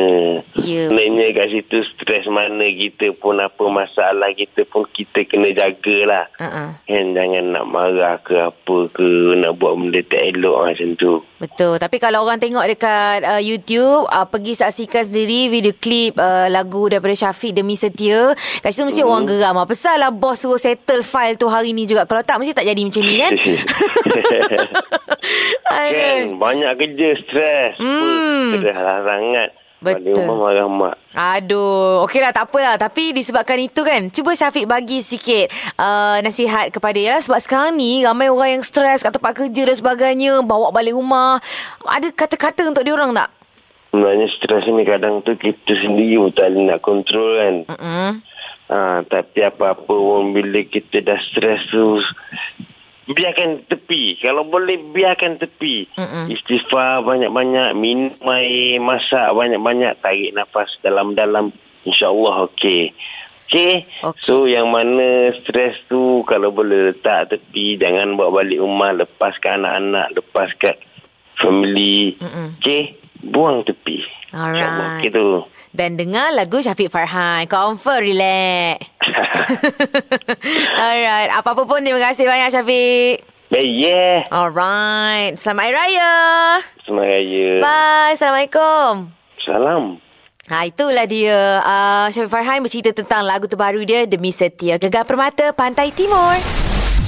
Ya. 0.58 0.90
sebenarnya 0.90 1.32
kat 1.34 1.48
situ 1.54 1.78
stres 1.94 2.26
mana 2.28 2.66
kita 2.68 3.14
pun 3.16 3.38
apa 3.40 3.64
masalah 3.70 4.30
kita 4.34 4.66
pun 4.68 4.84
kita 4.90 5.24
kena 5.24 5.50
jagalah 5.54 6.26
Uh-uh. 6.36 6.70
kan 6.84 7.04
jangan 7.14 7.44
nak 7.54 7.66
marah 7.68 8.16
ke 8.20 8.36
apa 8.36 8.76
ke 8.92 9.08
nak 9.38 9.56
buat 9.56 9.78
benda 9.78 10.00
tak 10.06 10.22
elok 10.34 10.58
macam 10.72 10.90
tu 10.98 11.14
Betul. 11.38 11.78
Tapi 11.78 12.02
kalau 12.02 12.26
orang 12.26 12.42
tengok 12.42 12.66
dekat 12.66 13.22
uh, 13.22 13.38
YouTube, 13.38 14.10
uh, 14.10 14.26
pergi 14.26 14.58
saksikan 14.58 15.06
sendiri 15.06 15.46
video 15.46 15.70
klip 15.70 16.18
uh, 16.18 16.50
lagu 16.50 16.90
daripada 16.90 17.14
Syafiq 17.14 17.54
Demi 17.54 17.78
Setia. 17.78 18.34
Kat 18.34 18.74
situ 18.74 18.82
mesti 18.82 19.06
orang 19.06 19.22
geram. 19.22 19.54
Apa 19.54 19.70
pasal 19.70 20.02
lah 20.02 20.10
bos 20.10 20.34
suruh 20.34 20.58
settle 20.58 21.06
file 21.06 21.38
tu 21.38 21.46
hari 21.46 21.70
ni 21.70 21.86
juga. 21.86 22.10
Kalau 22.10 22.26
tak, 22.26 22.42
mesti 22.42 22.58
tak 22.58 22.66
jadi 22.66 22.82
macam 22.82 23.02
ni 23.06 23.14
kan? 23.22 23.32
kan 25.68 26.38
banyak 26.38 26.72
kerja 26.78 27.08
stres 27.22 27.74
hmm. 27.78 28.58
stres 28.58 28.78
lah 28.78 28.98
sangat 29.08 29.50
Betul. 29.78 30.10
Balik 30.10 30.26
rumah 30.26 30.36
marah 30.42 30.66
mak 30.66 30.94
Aduh, 31.14 32.02
okey 32.02 32.18
lah 32.18 32.34
tak 32.34 32.50
apalah. 32.50 32.74
Tapi 32.74 33.14
disebabkan 33.14 33.62
itu 33.62 33.86
kan, 33.86 34.10
cuba 34.10 34.34
Syafiq 34.34 34.66
bagi 34.66 34.98
sikit 34.98 35.54
uh, 35.78 36.18
nasihat 36.18 36.74
kepada 36.74 36.98
dia. 36.98 37.14
Sebab 37.22 37.38
sekarang 37.38 37.78
ni 37.78 38.02
ramai 38.02 38.26
orang 38.26 38.58
yang 38.58 38.64
stres 38.66 39.06
kat 39.06 39.14
tempat 39.14 39.38
kerja 39.38 39.70
dan 39.70 39.76
sebagainya. 39.78 40.42
Bawa 40.42 40.74
balik 40.74 40.98
rumah. 40.98 41.38
Ada 41.86 42.10
kata-kata 42.10 42.66
untuk 42.66 42.82
diorang 42.82 43.14
tak? 43.14 43.30
sebenarnya 43.88 44.28
stres 44.36 44.64
ni 44.68 44.84
kadang 44.84 45.24
tu 45.24 45.32
kita 45.34 45.72
sendiri 45.80 46.20
pun 46.20 46.32
tak 46.36 46.52
boleh 46.52 46.64
nak 46.68 46.80
kontrol 46.84 47.32
kan 47.40 47.54
Mm-mm. 47.72 48.10
ha, 48.68 49.00
tapi 49.08 49.38
apa-apa 49.42 49.88
pun 49.88 50.36
bila 50.36 50.60
kita 50.68 51.00
dah 51.00 51.18
stres 51.32 51.60
tu 51.72 52.04
biarkan 53.08 53.64
tepi. 53.72 54.20
Kalau 54.20 54.44
boleh 54.44 54.76
biarkan 54.92 55.40
tepi. 55.40 55.88
Mm-mm. 55.96 56.28
istighfar 56.28 57.04
banyak-banyak. 57.04 57.72
Minum 57.76 58.14
air 58.28 58.76
masak 58.80 59.32
banyak-banyak. 59.32 59.96
Tarik 60.04 60.36
nafas 60.36 60.68
dalam-dalam. 60.84 61.50
Insyaallah 61.88 62.52
okey. 62.52 62.92
Okey? 63.48 63.88
Okey. 64.04 64.20
so 64.20 64.44
yang 64.44 64.68
mana 64.68 65.32
stres 65.40 65.80
tu 65.88 66.20
kalau 66.28 66.52
boleh 66.52 66.92
letak 66.92 67.32
tepi 67.32 67.80
jangan 67.80 68.12
bawa 68.20 68.44
balik 68.44 68.60
rumah. 68.60 68.92
Lepaskan 68.92 69.64
anak-anak 69.64 70.06
lepaskan 70.12 70.76
family. 71.40 72.18
Mm-mm. 72.20 72.60
okey 72.60 73.07
buang 73.20 73.62
tepi 73.62 73.98
Alright. 74.28 74.60
InsyaAllah. 74.60 74.90
okey 75.00 75.10
tu 75.10 75.26
Dan 75.68 75.96
dengar 75.96 76.32
lagu 76.32 76.58
Syafiq 76.58 76.88
Farhan. 76.88 77.44
Confirm 77.44 78.00
relax. 78.02 78.88
Alright. 80.80 81.30
Apa-apa 81.30 81.64
pun 81.64 81.80
terima 81.80 82.00
kasih 82.00 82.24
banyak 82.24 82.48
Syafiq. 82.50 83.20
Baik, 83.48 83.68
yeah. 83.80 84.24
Alright. 84.28 85.36
Selamat 85.36 85.72
Hari 85.72 85.74
Raya. 85.74 86.14
Semangat 86.84 87.12
raya. 87.16 87.48
Bye. 87.60 88.12
Assalamualaikum. 88.12 88.92
Salam. 89.40 89.82
Ha, 90.48 90.64
itulah 90.64 91.04
dia. 91.04 91.60
Uh, 91.60 92.06
Syafiq 92.08 92.32
Farhan 92.32 92.60
bercerita 92.60 92.92
tentang 92.92 93.24
lagu 93.24 93.44
terbaru 93.44 93.84
dia, 93.84 94.04
Demi 94.04 94.32
Setia. 94.32 94.76
Gegar 94.76 95.04
Permata, 95.04 95.52
Pantai 95.52 95.92
Timur. 95.92 96.36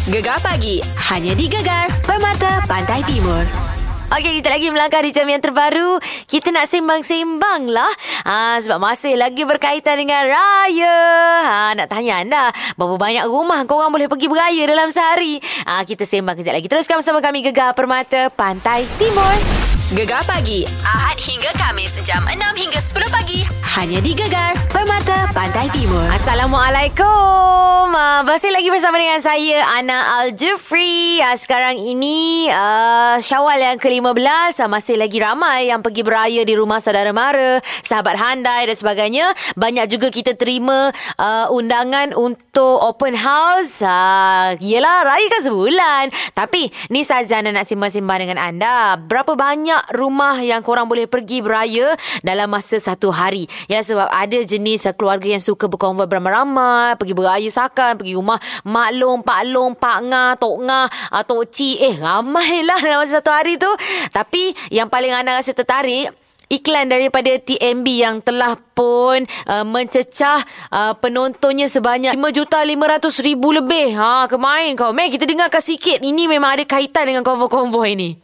Gegar 0.08 0.40
pagi. 0.40 0.80
Hanya 1.12 1.32
di 1.32 1.48
Gegar 1.48 1.88
Permata 2.04 2.64
Pantai 2.64 3.04
Timur. 3.04 3.69
Okey, 4.10 4.42
kita 4.42 4.50
lagi 4.50 4.66
melangkah 4.74 5.06
di 5.06 5.14
jam 5.14 5.22
yang 5.30 5.38
terbaru. 5.38 6.02
Kita 6.26 6.50
nak 6.50 6.66
sembang-sembang 6.66 7.70
lah. 7.70 7.94
Ha, 8.26 8.58
sebab 8.58 8.82
masih 8.82 9.14
lagi 9.14 9.46
berkaitan 9.46 10.02
dengan 10.02 10.26
raya. 10.26 10.98
Ha, 11.46 11.78
nak 11.78 11.86
tanya 11.86 12.18
anda, 12.18 12.44
berapa 12.74 12.98
banyak 12.98 13.30
rumah 13.30 13.62
korang 13.70 13.94
boleh 13.94 14.10
pergi 14.10 14.26
beraya 14.26 14.66
dalam 14.66 14.90
sehari? 14.90 15.38
Ha, 15.62 15.86
kita 15.86 16.02
sembang 16.02 16.42
kejap 16.42 16.58
lagi. 16.58 16.66
Teruskan 16.66 16.98
bersama 16.98 17.22
kami 17.22 17.46
Gegar 17.46 17.70
Permata 17.78 18.34
Pantai 18.34 18.82
Timur. 18.98 19.69
Gegar 19.90 20.22
pagi. 20.22 20.62
Ahad 20.86 21.18
hingga 21.18 21.50
Kamis. 21.58 21.98
Jam 22.06 22.22
6 22.22 22.38
hingga 22.54 22.78
10 22.78 23.10
pagi. 23.10 23.42
Hanya 23.74 23.98
di 23.98 24.14
Gegar 24.14 24.54
Permata 24.70 25.26
Pantai 25.34 25.66
Timur. 25.74 26.06
Assalamualaikum. 26.14 27.90
Masih 28.22 28.54
lagi 28.54 28.70
bersama 28.70 29.02
dengan 29.02 29.18
saya 29.18 29.66
Ana 29.66 30.22
Al-Jufri. 30.22 31.18
Uh, 31.18 31.34
sekarang 31.34 31.74
ini 31.74 32.46
uh, 32.46 33.18
Syawal 33.18 33.58
yang 33.58 33.78
ke-15 33.82 34.62
uh, 34.62 34.70
masih 34.70 34.94
lagi 34.94 35.18
ramai 35.18 35.74
yang 35.74 35.82
pergi 35.82 36.06
beraya 36.06 36.46
di 36.46 36.54
rumah 36.54 36.78
saudara 36.78 37.10
mara, 37.10 37.58
sahabat 37.82 38.14
handai 38.14 38.70
dan 38.70 38.76
sebagainya. 38.78 39.34
Banyak 39.58 39.90
juga 39.90 40.14
kita 40.14 40.38
terima 40.38 40.94
uh, 41.18 41.50
undangan 41.50 42.14
untuk 42.14 42.78
open 42.78 43.18
house. 43.18 43.82
Uh, 43.82 44.54
yelah, 44.62 45.02
raya 45.02 45.26
kan 45.26 45.42
sebulan. 45.50 46.04
Tapi 46.30 46.70
ni 46.94 47.02
saja 47.02 47.42
Ana 47.42 47.50
nak 47.50 47.66
simbang-simbang 47.66 48.22
dengan 48.22 48.38
anda. 48.38 48.94
Berapa 49.00 49.34
banyak 49.34 49.79
rumah 49.92 50.36
yang 50.44 50.60
korang 50.60 50.84
boleh 50.84 51.08
pergi 51.08 51.40
beraya 51.40 51.96
dalam 52.20 52.52
masa 52.52 52.76
satu 52.76 53.08
hari? 53.08 53.48
Ya 53.66 53.80
sebab 53.80 54.08
ada 54.08 54.38
jenis 54.40 54.88
keluarga 54.96 55.32
yang 55.32 55.42
suka 55.42 55.68
berkonvoi 55.68 56.08
beramai-ramai, 56.08 56.98
pergi 57.00 57.14
beraya 57.16 57.48
sakan, 57.48 57.96
pergi 57.96 58.14
rumah 58.16 58.36
mak 58.66 58.90
long, 58.96 59.24
pak 59.24 59.40
long, 59.48 59.72
pak 59.72 59.98
ngah, 60.04 60.30
tok 60.36 60.56
ngah, 60.66 60.86
uh, 61.14 61.22
tok 61.24 61.48
ci. 61.48 61.80
Eh, 61.80 61.96
ramai 61.96 62.66
lah 62.68 62.78
dalam 62.80 63.00
masa 63.00 63.22
satu 63.22 63.30
hari 63.32 63.56
tu. 63.56 63.70
Tapi 64.12 64.52
yang 64.68 64.92
paling 64.92 65.14
anda 65.14 65.38
rasa 65.38 65.56
tertarik 65.56 66.12
Iklan 66.50 66.90
daripada 66.90 67.30
TMB 67.38 67.86
yang 67.86 68.18
telah 68.26 68.58
pun 68.58 69.22
uh, 69.46 69.62
mencecah 69.62 70.42
uh, 70.74 70.98
penontonnya 70.98 71.70
sebanyak 71.70 72.18
5,500,000 72.18 73.38
lebih. 73.38 73.94
Ha, 73.94 74.26
kemain 74.26 74.74
kau. 74.74 74.90
Meh, 74.90 75.14
kita 75.14 75.30
dengarkan 75.30 75.62
sikit. 75.62 76.02
Ini 76.02 76.26
memang 76.26 76.58
ada 76.58 76.66
kaitan 76.66 77.06
dengan 77.06 77.22
konvoi-konvoi 77.22 77.94
ni. 77.94 78.18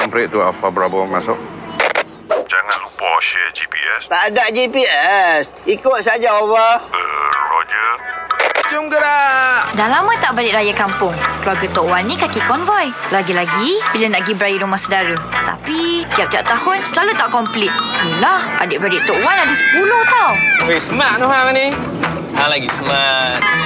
Samprit 0.00 0.32
tu 0.32 0.40
Alfa 0.40 0.72
Bravo 0.72 1.04
masuk. 1.04 1.36
Jangan 2.48 2.76
lupa 2.80 3.20
share 3.20 3.52
GPS. 3.52 4.08
Tak 4.08 4.32
ada 4.32 4.48
GPS. 4.48 5.44
Ikut 5.68 6.00
saja 6.00 6.40
Allah. 6.40 6.80
Uh, 6.88 7.28
Roger. 7.52 7.90
Jom 8.72 8.88
gerak. 8.88 9.76
Dah 9.76 9.88
lama 9.92 10.16
tak 10.16 10.40
balik 10.40 10.56
raya 10.56 10.72
kampung. 10.72 11.12
Keluarga 11.44 11.68
Tok 11.76 11.84
Wan 11.84 12.08
ni 12.08 12.16
kaki 12.16 12.40
konvoi. 12.48 12.88
Lagi-lagi 13.12 13.76
bila 13.92 14.16
nak 14.16 14.24
pergi 14.24 14.34
beraya 14.40 14.56
rumah 14.64 14.80
saudara. 14.80 15.20
Tapi 15.44 16.08
tiap-tiap 16.16 16.48
tahun 16.48 16.80
selalu 16.80 17.12
tak 17.20 17.28
komplit. 17.28 17.72
Yelah, 18.08 18.40
adik-beradik 18.64 19.04
Tok 19.04 19.20
Wan 19.20 19.36
ada 19.36 19.52
10 19.52 19.84
tau. 19.84 20.32
Weh, 20.64 20.80
smart 20.80 21.20
tu 21.20 21.28
hang 21.28 21.52
ni. 21.52 21.76
Hang 22.40 22.48
lagi 22.48 22.72
smart. 22.72 23.59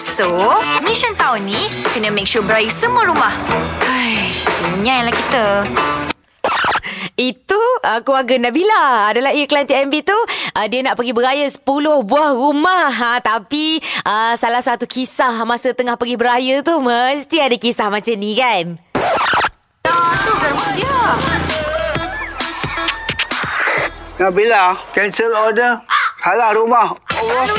So, 0.00 0.56
mission 0.80 1.12
tahun 1.20 1.44
ni 1.44 1.68
kena 1.92 2.08
make 2.08 2.24
sure 2.24 2.40
beraya 2.40 2.72
semua 2.72 3.04
rumah. 3.04 3.28
Hai, 3.84 4.32
punya 4.72 5.04
lah 5.04 5.12
kita. 5.12 5.44
Itu 7.12 7.60
uh, 7.84 8.00
keluarga 8.00 8.40
Nabila 8.40 9.12
adalah 9.12 9.36
iklan 9.36 9.68
TMB 9.68 9.94
tu 10.00 10.16
uh, 10.16 10.66
dia 10.70 10.80
nak 10.80 10.96
pergi 10.96 11.12
beraya 11.12 11.44
10 11.44 11.60
buah 12.08 12.30
rumah 12.32 12.88
ha, 12.88 13.20
tapi 13.20 13.84
uh, 14.08 14.32
salah 14.32 14.64
satu 14.64 14.88
kisah 14.88 15.44
masa 15.44 15.76
tengah 15.76 16.00
pergi 16.00 16.16
beraya 16.16 16.64
tu 16.64 16.80
mesti 16.80 17.36
ada 17.38 17.56
kisah 17.60 17.92
macam 17.92 18.16
ni 18.16 18.32
kan 18.32 18.80
Nabila, 24.22 24.78
cancel 24.94 25.34
order. 25.34 25.82
Halah 26.22 26.54
rumah. 26.54 26.94
Allah. 27.18 27.50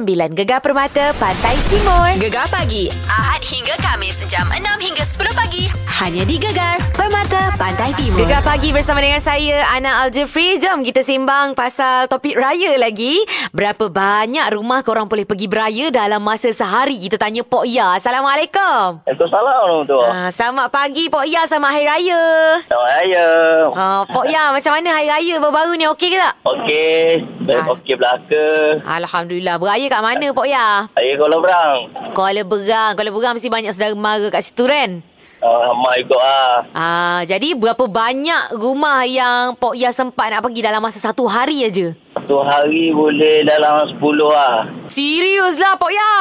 0167369999 0.00 0.32
Gegar 0.34 0.60
Permata 0.60 1.12
Pantai 1.14 1.56
Timur. 1.66 2.08
Gegar 2.18 2.46
pagi. 2.48 2.88
Ahad 3.06 3.42
hingga 3.42 3.76
Kamis 3.78 4.24
jam 4.26 4.48
6 4.48 4.56
hingga 4.80 5.04
10 5.04 5.32
pagi. 5.34 5.64
Hanya 5.98 6.24
di 6.24 6.36
Gegar 6.36 6.80
Permata 6.90 7.52
Pantai 7.54 7.92
Timur. 7.94 8.16
Gegar 8.18 8.40
pagi 8.40 8.72
bersama 8.72 8.98
dengan 8.98 9.20
saya 9.20 9.68
Ana 9.68 10.00
Aljefri. 10.02 10.56
Jom 10.56 10.80
kita 10.80 11.00
sembang 11.00 11.52
pasal 11.52 12.08
topik 12.08 12.32
raya 12.34 12.76
lagi. 12.76 13.20
Berapa 13.50 13.88
banyak 13.88 14.46
rumah 14.50 14.80
korang 14.80 15.04
boleh 15.04 15.24
pergi 15.24 15.46
beraya 15.46 15.90
dalam 15.90 16.20
masa 16.20 16.48
sehari? 16.48 16.96
Kita 16.98 17.16
tanya 17.18 17.42
Pok 17.42 17.64
Ya. 17.66 17.92
Assalamualaikum. 17.94 19.04
Waalaikumsalam 19.04 19.44
warahmatullahi 19.44 20.08
Ah, 20.10 20.30
selamat 20.30 20.68
pagi 20.70 21.04
Pok 21.06 21.24
Ya 21.24 21.44
sama 21.44 21.68
Hari 21.68 21.84
Raya. 21.84 22.22
Selamat 22.64 22.88
Raya. 22.94 23.26
Ah, 23.70 24.02
Pok 24.06 24.24
Ya 24.26 24.48
macam 24.54 24.72
mana 24.72 24.88
Hari 24.92 25.08
Raya 25.10 25.34
baru-baru 25.38 25.72
ni 25.76 25.84
okey 25.90 26.08
ke 26.08 26.18
tak? 26.18 26.34
Okey, 26.42 27.04
Ah. 27.50 27.66
okey 27.68 27.94
belaka. 27.94 28.44
Alhamdulillah. 28.86 29.56
Beraya 29.58 29.86
kat 29.90 30.00
mana 30.06 30.26
Pok 30.30 30.46
Ya? 30.46 30.86
Saya 30.94 31.12
Kuala 31.18 31.36
Berang. 31.42 31.78
Kuala 32.14 32.42
Berang. 32.46 32.90
Kuala 32.94 33.10
Berang 33.10 33.34
mesti 33.34 33.50
banyak 33.50 33.74
saudara 33.74 33.98
mara 33.98 34.30
kat 34.30 34.46
situ 34.46 34.70
kan? 34.70 35.02
Uh, 35.40 35.72
mak 35.72 35.96
ikut 36.04 36.20
ah. 36.20 36.54
Ah, 36.76 37.20
jadi 37.24 37.56
berapa 37.56 37.88
banyak 37.88 38.54
rumah 38.54 39.02
yang 39.08 39.56
Pok 39.58 39.74
Ya 39.74 39.90
sempat 39.90 40.30
nak 40.30 40.46
pergi 40.46 40.60
dalam 40.62 40.78
masa 40.78 41.02
satu 41.02 41.26
hari 41.26 41.66
aja? 41.66 41.96
Satu 42.14 42.44
hari 42.44 42.94
boleh 42.94 43.42
dalam 43.42 43.88
10 43.88 43.98
ah. 44.30 44.68
Serius 44.86 45.58
lah 45.58 45.74
Pok 45.74 45.90
Ya? 45.90 46.14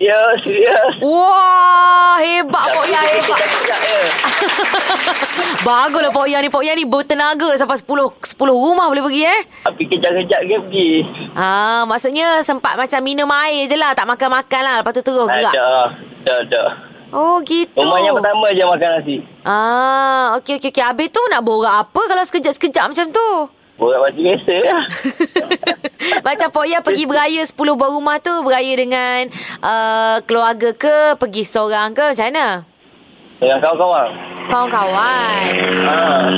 Ya, 0.00 0.18
serius. 0.40 0.94
Wah, 1.04 2.16
hebat 2.22 2.64
Pok 2.70 2.86
Ya, 2.88 3.00
hebat. 3.02 3.38
Kejap-kejap 3.38 3.80
ya. 3.82 4.00
Baguslah 5.66 6.10
Pok 6.10 6.26
Ya 6.26 6.38
ni. 6.42 6.48
Pok 6.50 6.62
Ya 6.64 6.72
ni 6.74 6.84
bertenaga 6.84 7.46
dah 7.54 7.58
sampai 7.58 7.78
10 7.78 7.88
10 8.18 8.36
rumah 8.50 8.86
boleh 8.90 9.02
pergi 9.04 9.22
eh. 9.26 9.40
Tapi 9.64 9.82
kejap-kejap 9.88 10.40
ke 10.42 10.56
pergi. 10.66 10.90
Ah, 11.34 11.82
maksudnya 11.86 12.42
sempat 12.42 12.74
macam 12.74 13.00
minum 13.02 13.30
air 13.30 13.70
je 13.70 13.76
lah. 13.78 13.94
Tak 13.94 14.06
makan-makan 14.06 14.60
lah. 14.62 14.74
Lepas 14.82 14.92
tu 14.98 15.02
terus 15.04 15.28
gerak. 15.30 15.54
Ada. 15.54 15.70
Ada, 16.22 16.34
ada. 16.46 16.62
Oh, 17.12 17.44
gitu. 17.44 17.76
Rumah 17.76 18.00
yang 18.00 18.16
pertama 18.16 18.46
je 18.56 18.64
makan 18.64 18.88
nasi. 18.96 19.16
Ah, 19.44 20.32
okey, 20.40 20.56
okey, 20.56 20.72
okey. 20.72 20.80
Habis 20.80 21.12
tu 21.12 21.20
nak 21.28 21.44
borak 21.44 21.84
apa 21.84 22.00
kalau 22.08 22.24
sekejap-sekejap 22.24 22.84
macam 22.88 23.06
tu? 23.12 23.28
Borak 23.76 24.00
macam 24.00 24.20
biasa 24.24 24.54
lah. 24.64 24.84
Macam 26.26 26.48
Pok 26.50 26.66
Ya 26.66 26.82
pergi 26.82 27.06
beraya 27.06 27.40
10 27.40 27.56
buah 27.56 27.90
rumah 27.90 28.18
tu 28.18 28.30
beraya 28.42 28.74
dengan 28.74 29.30
uh, 29.62 30.18
keluarga 30.26 30.74
ke, 30.74 31.14
pergi 31.16 31.42
seorang 31.46 31.94
ke, 31.94 32.14
macam 32.14 32.26
mana? 32.30 32.46
Dengan 33.42 33.58
kawan-kawan. 33.58 34.08
Kawan-kawan. 34.46 35.50
Ha. 35.82 35.94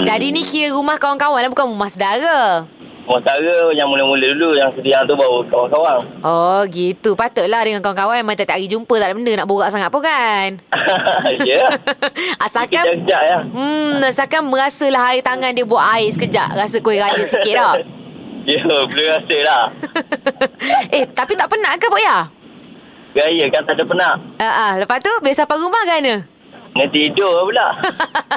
Jadi 0.09 0.33
ni 0.33 0.41
kira 0.41 0.73
rumah 0.73 0.97
kawan-kawan 0.97 1.45
lah, 1.45 1.51
bukan 1.53 1.69
rumah 1.69 1.93
saudara. 1.93 2.65
Sementara 3.05 3.69
yang 3.77 3.85
mula-mula 3.93 4.33
dulu 4.33 4.57
yang 4.57 4.73
sediang 4.73 5.05
tu 5.05 5.13
baru 5.13 5.45
kawan-kawan. 5.53 6.01
Oh, 6.25 6.65
gitu. 6.73 7.13
Patutlah 7.13 7.61
dengan 7.61 7.85
kawan-kawan 7.85 8.25
memang 8.25 8.41
tak 8.41 8.57
hari 8.57 8.73
jumpa, 8.73 8.97
tak 8.97 9.13
ada 9.13 9.15
benda 9.21 9.37
nak 9.37 9.45
borak 9.45 9.69
sangat 9.69 9.93
pun 9.93 10.01
kan? 10.01 10.57
ya. 11.45 11.69
Asalkan... 12.49 12.81
Kejap-kejap 12.81 13.23
ya. 13.29 13.39
Hmm, 13.53 14.01
asalkan 14.01 14.49
merasalah 14.49 15.13
air 15.13 15.21
tangan 15.21 15.53
dia 15.53 15.69
buat 15.69 15.85
air 15.85 16.09
sekejap. 16.09 16.57
Rasa 16.57 16.81
kuih 16.81 17.05
raya 17.05 17.21
sikit 17.21 17.53
tak? 17.53 17.77
Ya, 18.45 18.61
boleh 18.61 19.09
rasa 19.09 19.37
lah. 19.41 19.65
eh, 20.93 21.09
tapi 21.17 21.33
tak 21.33 21.49
penat 21.49 21.81
ke, 21.81 21.89
Pok 21.89 21.97
Ya? 21.97 22.29
Gaya 23.17 23.45
kan 23.49 23.65
tak 23.65 23.81
ada 23.81 23.85
penat. 23.89 24.17
Ah, 24.37 24.53
uh, 24.53 24.73
lepas 24.85 25.01
tu, 25.01 25.09
bila 25.25 25.33
sampai 25.33 25.57
rumah 25.57 25.81
kan? 25.89 26.29
Nak 26.75 26.89
tidur 26.91 27.47
pula. 27.47 27.71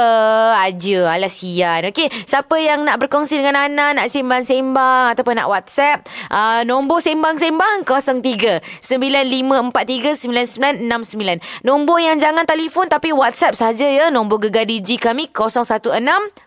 aja. 0.60 1.00
Alah 1.16 1.32
sian. 1.32 1.88
Okey, 1.88 2.12
siapa 2.28 2.60
yang 2.60 2.84
nak 2.84 3.00
berkongsi 3.00 3.23
dengan 3.30 3.56
Ana 3.56 3.96
nak 3.96 4.12
sembang-sembang 4.12 5.16
ataupun 5.16 5.40
nak 5.40 5.48
WhatsApp 5.48 6.04
uh, 6.28 6.60
nombor 6.68 7.00
sembang-sembang 7.00 7.86
03 7.86 8.60
9543 8.82 10.84
9969. 10.84 11.64
Nombor 11.64 11.98
yang 12.02 12.20
jangan 12.20 12.44
telefon 12.44 12.90
tapi 12.90 13.14
WhatsApp 13.14 13.56
saja 13.56 13.86
ya. 13.88 14.12
Nombor 14.12 14.44
Gegar 14.44 14.68
Digi 14.68 15.00
kami 15.00 15.32
016 15.32 15.72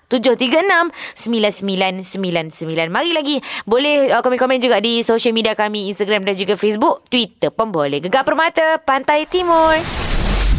736 0.07 0.93
9999. 1.17 2.93
Mari 2.93 3.11
lagi. 3.11 3.37
Boleh 3.67 4.13
uh, 4.13 4.21
komen-komen 4.23 4.61
juga 4.61 4.79
di 4.79 5.03
social 5.03 5.35
media 5.35 5.57
kami. 5.57 5.91
Instagram 5.91 6.23
dan 6.23 6.35
juga 6.35 6.55
Facebook. 6.55 7.03
Twitter 7.09 7.51
pun 7.51 7.73
boleh. 7.73 7.99
Gegar 7.99 8.23
Permata 8.23 8.79
Pantai 8.83 9.27
Timur. 9.27 9.75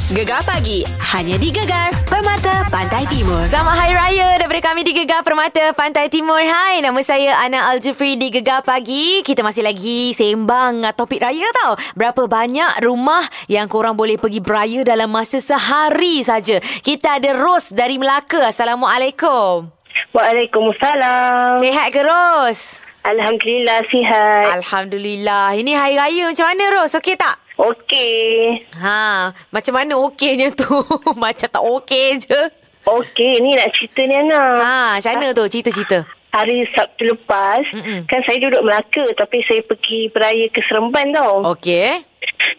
Gegar 0.09 0.41
pagi 0.41 0.81
hanya 1.13 1.37
di 1.37 1.53
Gegar 1.53 1.93
Permata 2.19 2.67
Pantai 2.67 3.07
Timur. 3.07 3.47
Selamat 3.47 3.79
Hari 3.79 3.95
Raya 3.95 4.43
daripada 4.43 4.75
kami 4.75 4.83
di 4.83 4.91
Gegar 4.91 5.23
Permata 5.23 5.71
Pantai 5.71 6.11
Timur. 6.11 6.43
Hai, 6.43 6.83
nama 6.83 6.99
saya 6.99 7.39
Ana 7.39 7.71
Aljufri 7.71 8.19
di 8.19 8.35
Gegar 8.35 8.67
Pagi. 8.67 9.23
Kita 9.23 9.47
masih 9.47 9.63
lagi 9.63 10.11
sembang 10.11 10.83
topik 10.99 11.23
raya 11.23 11.47
tau. 11.63 11.79
Berapa 11.95 12.27
banyak 12.27 12.83
rumah 12.83 13.23
yang 13.47 13.71
korang 13.71 13.95
boleh 13.95 14.19
pergi 14.19 14.43
beraya 14.43 14.83
dalam 14.83 15.15
masa 15.15 15.39
sehari 15.39 16.19
saja. 16.27 16.59
Kita 16.59 17.23
ada 17.23 17.39
Ros 17.39 17.71
dari 17.71 18.03
Melaka. 18.03 18.51
Assalamualaikum. 18.51 19.71
Waalaikumsalam. 20.11 21.63
Sehat 21.63 21.95
ke 21.95 22.03
Ros? 22.03 22.83
Alhamdulillah 23.07 23.87
sihat. 23.87 24.59
Alhamdulillah. 24.59 25.55
Ini 25.55 25.71
Hari 25.71 25.95
Raya 25.95 26.23
macam 26.35 26.51
mana 26.51 26.83
Ros? 26.83 26.99
Okey 26.99 27.15
tak? 27.15 27.39
Okey. 27.59 28.63
Ha, 28.79 29.35
macam 29.51 29.73
mana 29.75 29.99
okeynya 29.99 30.55
tu? 30.55 30.79
macam 31.23 31.49
tak 31.51 31.59
okey 31.59 32.23
je. 32.23 32.41
Okey, 32.87 33.43
ni 33.43 33.59
nak 33.59 33.75
cerita 33.75 34.01
ni 34.07 34.15
Ana. 34.15 34.43
Ha, 34.63 34.77
macam 34.97 35.11
mana 35.19 35.35
tu? 35.35 35.45
Cerita-cerita. 35.51 36.07
Hari 36.29 36.71
Sabtu 36.71 37.09
lepas, 37.09 37.65
Mm-mm. 37.75 38.07
kan 38.07 38.21
saya 38.23 38.39
duduk 38.39 38.63
Melaka 38.63 39.05
tapi 39.17 39.43
saya 39.49 39.65
pergi 39.67 40.07
beraya 40.15 40.47
ke 40.55 40.63
Seremban 40.71 41.11
tau. 41.11 41.51
Okey. 41.57 41.99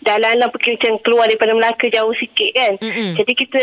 Dalam 0.03 0.35
Ana 0.35 0.51
pergi 0.51 0.75
macam 0.75 0.99
keluar 0.99 1.31
daripada 1.31 1.55
Melaka 1.55 1.87
jauh 1.87 2.11
sikit 2.19 2.51
kan. 2.51 2.73
Mm-mm. 2.83 3.15
Jadi 3.15 3.33
kita 3.39 3.61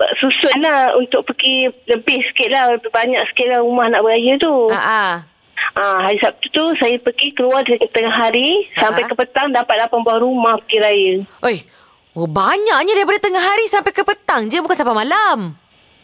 uh, 0.00 0.12
susun 0.16 0.56
lah 0.64 0.96
untuk 0.96 1.20
pergi 1.28 1.68
lebih 1.84 2.18
sikit 2.32 2.48
lah, 2.48 2.72
lebih 2.72 2.88
banyak 2.88 3.22
sikit 3.34 3.46
lah 3.52 3.60
rumah 3.60 3.92
nak 3.92 4.00
beraya 4.00 4.40
tu. 4.40 4.72
Ha 5.78 5.86
ah. 5.86 5.94
Ah, 5.94 5.98
hari 6.10 6.18
Sabtu 6.18 6.50
tu 6.50 6.64
saya 6.82 6.98
pergi 6.98 7.30
keluar 7.38 7.62
di 7.62 7.78
tengah 7.78 8.10
hari 8.10 8.66
Ha. 8.74 8.90
sampai 8.90 9.06
ke 9.06 9.14
petang 9.14 9.54
dapat 9.54 9.86
8 9.86 10.02
buah 10.02 10.18
rumah 10.18 10.58
pergi 10.66 10.78
raya. 10.82 11.14
Oi. 11.46 11.56
Oh, 12.18 12.26
banyaknya 12.26 12.98
daripada 12.98 13.22
tengah 13.22 13.38
hari 13.38 13.70
sampai 13.70 13.94
ke 13.94 14.02
petang 14.02 14.50
je 14.50 14.58
bukan 14.58 14.74
sampai 14.74 15.06
malam. 15.06 15.54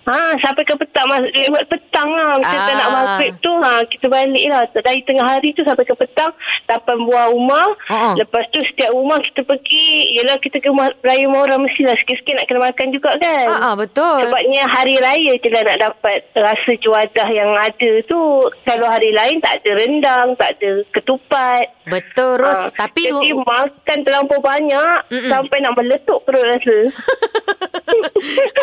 Ha, 0.04 0.36
sampai 0.38 0.62
ke 0.62 0.76
petang. 0.76 1.08
Lewat 1.08 1.64
petang 1.66 2.08
lah. 2.08 2.36
Macam 2.36 2.52
Ah. 2.54 2.66
ah. 2.66 2.76
nak 2.76 2.90
maghrib 2.92 3.32
tu. 3.40 3.52
Ha, 3.54 3.70
kita 3.88 4.06
balik 4.06 4.44
lah. 4.46 4.62
Dari 4.70 5.00
tengah 5.02 5.26
hari 5.26 5.52
tu 5.52 5.64
sampai 5.64 5.82
ke 5.82 5.94
petang. 5.94 6.32
Tapan 6.64 6.98
buah 7.02 7.32
rumah. 7.32 7.66
Ha-ha. 7.88 8.12
Lepas 8.14 8.44
tu 8.50 8.60
setiap 8.64 8.92
rumah 8.92 9.16
kita 9.18 9.40
pergi. 9.42 9.88
Yelah 10.14 10.36
kita 10.38 10.60
ke 10.60 10.68
rumah 10.68 10.92
raya 11.00 11.24
rumah 11.24 11.42
orang 11.42 11.64
mestilah 11.64 11.96
sikit-sikit 11.96 12.34
nak 12.34 12.46
kena 12.46 12.60
makan 12.62 12.88
juga 12.92 13.10
kan. 13.16 13.46
Ah, 13.48 13.64
ah, 13.64 13.74
betul. 13.74 14.28
Sebabnya 14.28 14.62
hari 14.68 14.94
raya 14.98 15.32
je 15.34 15.48
lah 15.48 15.62
nak 15.64 15.78
dapat 15.80 16.18
rasa 16.32 16.72
juadah 16.76 17.28
yang 17.30 17.50
ada 17.56 17.90
tu. 18.04 18.22
Kalau 18.62 18.86
hari 18.86 19.10
lain 19.10 19.40
tak 19.40 19.62
ada 19.62 19.70
rendang, 19.78 20.28
tak 20.36 20.60
ada 20.60 20.84
ketupat. 20.92 21.64
Betul, 21.84 22.40
Ros. 22.40 22.56
Ah, 22.72 22.86
Tapi 22.86 23.08
Jadi 23.08 23.32
makan 23.36 23.98
terlampau 24.02 24.40
banyak 24.40 24.96
Mm-mm. 25.08 25.28
sampai 25.28 25.58
nak 25.60 25.76
meletup 25.76 26.20
perut 26.24 26.44
rasa. 26.44 26.76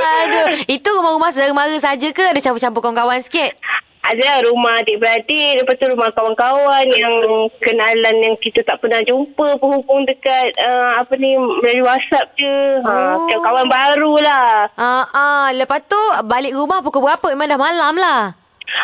Aduh, 0.02 0.48
itu 0.68 0.90
rumah-rumah 0.90 1.31
saudara 1.32 1.52
mara 1.52 1.78
saja 1.78 2.08
ke 2.08 2.22
ada 2.22 2.38
campur-campur 2.38 2.82
kawan-kawan 2.82 3.20
sikit? 3.20 3.56
Ada 4.02 4.44
rumah 4.44 4.82
adik-beradik, 4.82 5.62
lepas 5.62 5.78
tu 5.78 5.86
rumah 5.86 6.10
kawan-kawan 6.12 6.90
yang 6.90 7.16
kenalan 7.62 8.16
yang 8.18 8.36
kita 8.42 8.66
tak 8.66 8.82
pernah 8.82 8.98
jumpa 9.02 9.62
berhubung 9.62 10.10
dekat 10.10 10.58
uh, 10.58 10.98
apa 10.98 11.14
ni 11.16 11.38
melalui 11.38 11.86
WhatsApp 11.86 12.34
je. 12.34 12.56
Ha, 12.82 12.92
Oh. 13.14 13.30
kawan 13.30 13.70
baru 13.70 14.14
lah. 14.20 14.74
Ah, 14.74 15.06
ah, 15.14 15.46
lepas 15.54 15.86
tu 15.86 16.02
balik 16.26 16.52
rumah 16.52 16.82
pukul 16.82 17.06
berapa? 17.06 17.30
Memang 17.30 17.48
dah 17.48 17.62
malam 17.62 17.94
lah. 17.96 18.22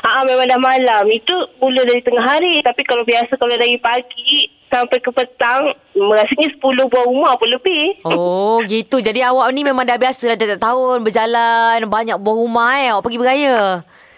Ha, 0.06 0.22
memang 0.22 0.46
dah 0.46 0.62
malam. 0.62 1.10
Itu 1.10 1.34
mula 1.58 1.82
dari 1.82 2.06
tengah 2.06 2.22
hari. 2.22 2.62
Tapi 2.62 2.86
kalau 2.86 3.02
biasa 3.02 3.34
kalau 3.42 3.58
dari 3.58 3.80
pagi 3.82 4.37
sampai 4.68 4.98
ke 5.00 5.10
petang, 5.12 5.72
rasanya 5.96 6.48
10 6.56 6.62
buah 6.62 7.06
rumah 7.08 7.34
pun 7.40 7.50
lebih. 7.50 8.04
Oh, 8.04 8.60
gitu. 8.72 9.00
Jadi 9.00 9.24
awak 9.24 9.52
ni 9.52 9.64
memang 9.64 9.88
dah 9.88 10.00
biasa 10.00 10.34
dah 10.34 10.38
tiap 10.38 10.60
tahun 10.60 11.04
berjalan, 11.04 11.88
banyak 11.88 12.18
buah 12.20 12.38
rumah 12.38 12.72
eh. 12.80 12.90
Awak 12.92 13.04
pergi 13.04 13.20
beraya. 13.20 13.58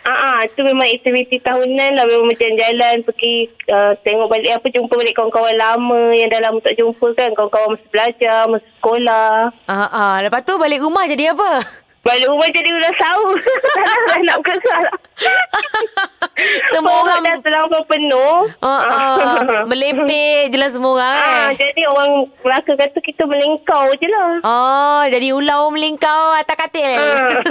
Ah, 0.07 0.15
ah, 0.15 0.38
itu 0.41 0.63
memang 0.63 0.88
aktiviti 0.89 1.38
tahunan 1.43 1.91
lah 1.93 2.07
memang 2.07 2.31
macam 2.31 2.49
jalan 2.55 3.03
pergi 3.03 3.51
uh, 3.67 3.93
tengok 4.01 4.31
balik 4.31 4.57
apa 4.57 4.65
jumpa 4.71 4.95
balik 4.95 5.13
kawan-kawan 5.13 5.53
lama 5.53 6.15
yang 6.15 6.31
dah 6.31 6.39
lama 6.39 6.57
tak 6.63 6.79
jumpa 6.79 7.13
kan 7.13 7.29
kawan-kawan 7.35 7.75
masa 7.77 7.85
belajar 7.91 8.39
masa 8.47 8.67
sekolah 8.79 9.51
Ah, 9.67 9.85
ah. 9.91 10.13
Lepas 10.23 10.47
tu 10.47 10.55
balik 10.57 10.81
rumah 10.81 11.03
jadi 11.05 11.35
apa? 11.35 11.62
balik 12.01 12.25
rumah 12.25 12.47
jadi 12.47 12.69
udah 12.69 12.93
sahur 12.95 13.35
nak 14.25 14.38
bukan 14.38 14.57
salah 14.62 14.95
Semua 16.65 17.03
orang 17.03 17.19
dah 17.19 17.35
terlampau 17.39 17.83
penuh 17.83 18.47
Ah, 18.62 18.79
ah. 18.79 19.38
Melepek 19.69 20.47
je 20.47 20.57
lah 20.57 20.69
semua 20.69 20.95
orang 20.95 21.12
eh. 21.12 21.27
ah, 21.27 21.49
jadi 21.51 21.81
orang 21.85 22.12
Melaka 22.39 22.73
kata 22.77 22.97
kita 22.97 23.23
melingkau 23.25 23.91
je 23.93 24.07
lah 24.07 24.29
Oh, 24.41 25.03
jadi 25.05 25.27
ulau 25.29 25.67
melingkau 25.67 26.31
atas 26.33 26.55
katil. 26.57 26.88
Ah. 26.88 27.43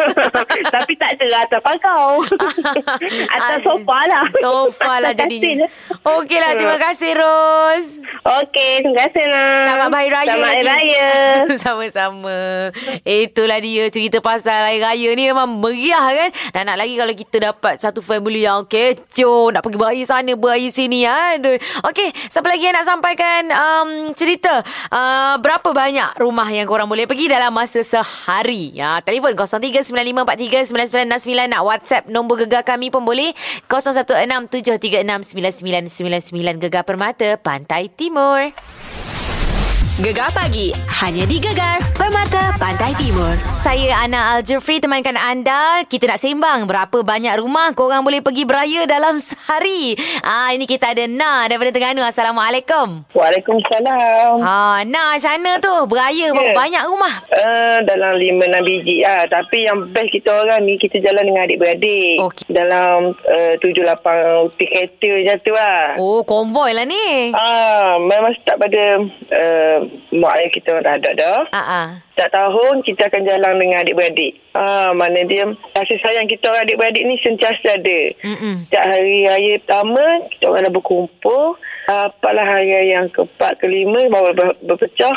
Tapi 0.71 0.93
tak 0.97 1.11
ada 1.15 1.27
lah 1.29 1.41
atas 1.43 1.61
pagau 1.61 2.25
Atas 3.29 3.59
sofa 3.61 3.99
lah 4.07 4.25
Sofa 4.35 4.93
lah 4.99 5.13
jadinya. 5.13 5.69
katil. 5.69 6.09
Okey 6.17 6.39
lah, 6.39 6.53
terima 6.55 6.79
kasih 6.79 7.11
Ros. 7.15 7.87
Okey, 8.41 8.73
terima 8.81 8.97
kasih 9.03 9.23
nak 9.27 9.61
Selamat 9.69 9.89
Hari 9.95 10.09
Raya 10.09 10.27
Selamat 10.27 10.49
Hari. 10.51 10.65
Raya 10.65 11.09
Sama-sama. 11.55 12.39
Itulah 13.05 13.59
dia 13.61 13.85
cerita 13.89 14.19
pasal 14.19 14.38
Hari 14.47 14.79
Raya 14.79 15.11
ni 15.17 15.27
memang 15.27 15.59
meriah 15.59 16.07
kan. 16.13 16.31
Dan 16.55 16.71
nak 16.71 16.79
lagi 16.79 16.95
kalau 16.95 17.15
kita 17.17 17.37
dapat 17.51 17.83
satu 17.83 17.99
family 18.05 18.47
yang 18.47 18.63
kecoh. 18.69 19.51
Nak 19.51 19.65
pergi 19.65 19.79
beraya 19.79 20.05
sana, 20.05 20.37
beraya 20.39 20.69
sini. 20.71 21.09
Aduh. 21.09 21.59
Okey, 21.89 22.13
siapa 22.29 22.47
lagi 22.47 22.69
yang 22.69 22.77
nak 22.79 22.87
sampaikan 22.87 23.51
um, 23.51 24.13
cerita? 24.15 24.63
Uh, 24.93 25.41
berapa 25.41 25.73
banyak 25.73 26.21
rumah 26.21 26.47
yang 26.53 26.69
korang 26.69 26.87
boleh 26.87 27.09
pergi 27.09 27.33
dalam 27.33 27.51
masa 27.51 27.83
sehari? 27.83 28.77
Ya, 28.77 29.01
telefon 29.03 29.35
0395439969 29.35 31.49
nak 31.49 31.65
WhatsApp 31.65 32.13
nombor 32.13 32.45
gegar 32.45 32.61
kami 32.67 32.91
pun 32.93 33.07
boleh 33.07 33.33
0167369999 33.71 36.63
Gegar 36.63 36.85
Permata 36.85 37.41
Pantai 37.41 37.89
Timur. 37.89 38.53
Gegar 39.99 40.31
pagi 40.31 40.71
hanya 41.03 41.27
di 41.27 41.43
Gegar 41.43 41.83
Permata 42.09 42.57
Pantai 42.57 42.97
Timur. 42.97 43.37
Saya 43.61 44.01
Ana 44.01 44.33
Al-Jufri 44.33 44.81
temankan 44.81 45.13
anda. 45.13 45.85
Kita 45.85 46.09
nak 46.09 46.17
sembang 46.17 46.65
berapa 46.65 47.05
banyak 47.05 47.37
rumah 47.37 47.77
korang 47.77 48.01
boleh 48.01 48.25
pergi 48.25 48.49
beraya 48.49 48.89
dalam 48.89 49.21
sehari. 49.21 49.93
Ah 50.25 50.49
ini 50.57 50.65
kita 50.65 50.97
ada 50.97 51.05
Na 51.05 51.45
daripada 51.45 51.69
Terengganu. 51.69 52.01
Assalamualaikum. 52.01 53.05
Waalaikumsalam. 53.13 54.41
Ha, 54.41 54.89
Na 54.89 55.21
macam 55.21 55.33
mana 55.37 55.61
tu? 55.61 55.75
Beraya 55.85 56.33
berapa 56.33 56.49
Ya. 56.49 56.57
banyak 56.57 56.83
rumah? 56.89 57.13
Uh, 57.29 57.77
dalam 57.85 58.17
lima 58.17 58.57
enam 58.57 58.65
biji 58.65 59.05
lah. 59.05 59.29
Tapi 59.29 59.69
yang 59.69 59.93
best 59.93 60.09
kita 60.09 60.33
orang 60.33 60.65
ni, 60.65 60.81
kita 60.81 61.05
jalan 61.05 61.29
dengan 61.29 61.45
adik-beradik. 61.45 62.25
Okey. 62.25 62.49
Dalam 62.49 63.13
uh, 63.13 63.53
tujuh 63.61 63.85
lapan 63.85 64.49
pik 64.57 64.71
kereta 64.73 65.13
macam 65.13 65.37
tu 65.45 65.53
lah. 65.53 65.85
Oh, 66.01 66.25
konvoi 66.25 66.73
lah 66.73 66.89
ni. 66.89 67.37
Ah, 67.37 68.01
memang 68.01 68.33
start 68.41 68.57
pada 68.57 68.97
uh, 69.29 69.77
mak 70.17 70.33
ayah 70.41 70.51
kita 70.57 70.73
dah 70.81 70.97
ada 70.97 71.11
dah. 71.13 71.41
Ah, 71.53 71.61
ah. 71.61 71.89
Setiap 72.11 72.31
tahun 72.31 72.75
kita 72.83 73.03
akan 73.05 73.23
jalan 73.25 73.55
dengan 73.57 73.79
adik-beradik. 73.79 74.33
Ah, 74.51 74.91
mana 74.91 75.23
dia 75.23 75.45
kasih 75.73 75.99
sayang 75.99 76.27
kita 76.27 76.49
orang 76.49 76.65
adik-beradik 76.65 77.03
ni 77.03 77.15
sentiasa 77.17 77.69
ada. 77.75 78.01
Mm-mm. 78.21 78.55
Setiap 78.65 78.85
hari 78.85 79.17
raya 79.25 79.53
pertama 79.59 80.03
kita 80.29 80.45
orang 80.47 80.63
dah 80.63 80.75
berkumpul. 80.75 81.45
Ah, 81.85 82.09
Apalah 82.09 82.45
hari 82.45 82.69
raya 82.69 82.97
yang 82.97 83.07
keempat, 83.09 83.57
kelima 83.57 84.03
baru 84.05 84.33
ber- 84.33 84.59
berpecah 84.61 85.17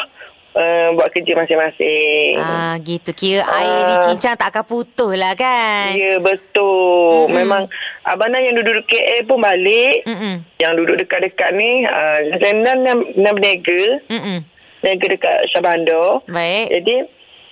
uh, 0.53 0.87
buat 0.93 1.09
kerja 1.09 1.33
masing-masing. 1.33 2.35
Ah, 2.37 2.75
gitu. 2.77 3.11
Kira 3.11 3.43
air 3.45 3.75
Ah. 3.77 3.87
di 3.89 3.95
cincang 4.05 4.35
tak 4.35 4.51
akan 4.51 4.65
putus 4.65 5.13
lah 5.13 5.33
kan? 5.33 5.91
Ya 5.93 6.15
betul. 6.17 7.27
Mm-mm. 7.27 7.35
Memang 7.35 7.63
abang 8.03 8.29
Nan 8.29 8.41
yang 8.41 8.55
duduk 8.55 8.85
KL 8.85 9.25
pun 9.25 9.39
balik. 9.39 10.05
Mm-mm. 10.05 10.43
Yang 10.57 10.73
duduk 10.77 10.95
dekat-dekat 10.97 11.49
ni, 11.53 11.83
uh, 11.83 12.19
Nan 12.37 12.77
Nan 12.77 12.77
Nan 13.15 13.31
berniaga. 13.33 13.81
Mm-mm. 14.07 14.37
Berniaga 14.81 15.05
dekat 15.07 15.37
Shah 15.47 15.61
Bandar. 15.61 16.25
Baik. 16.25 16.67
Jadi 16.73 16.95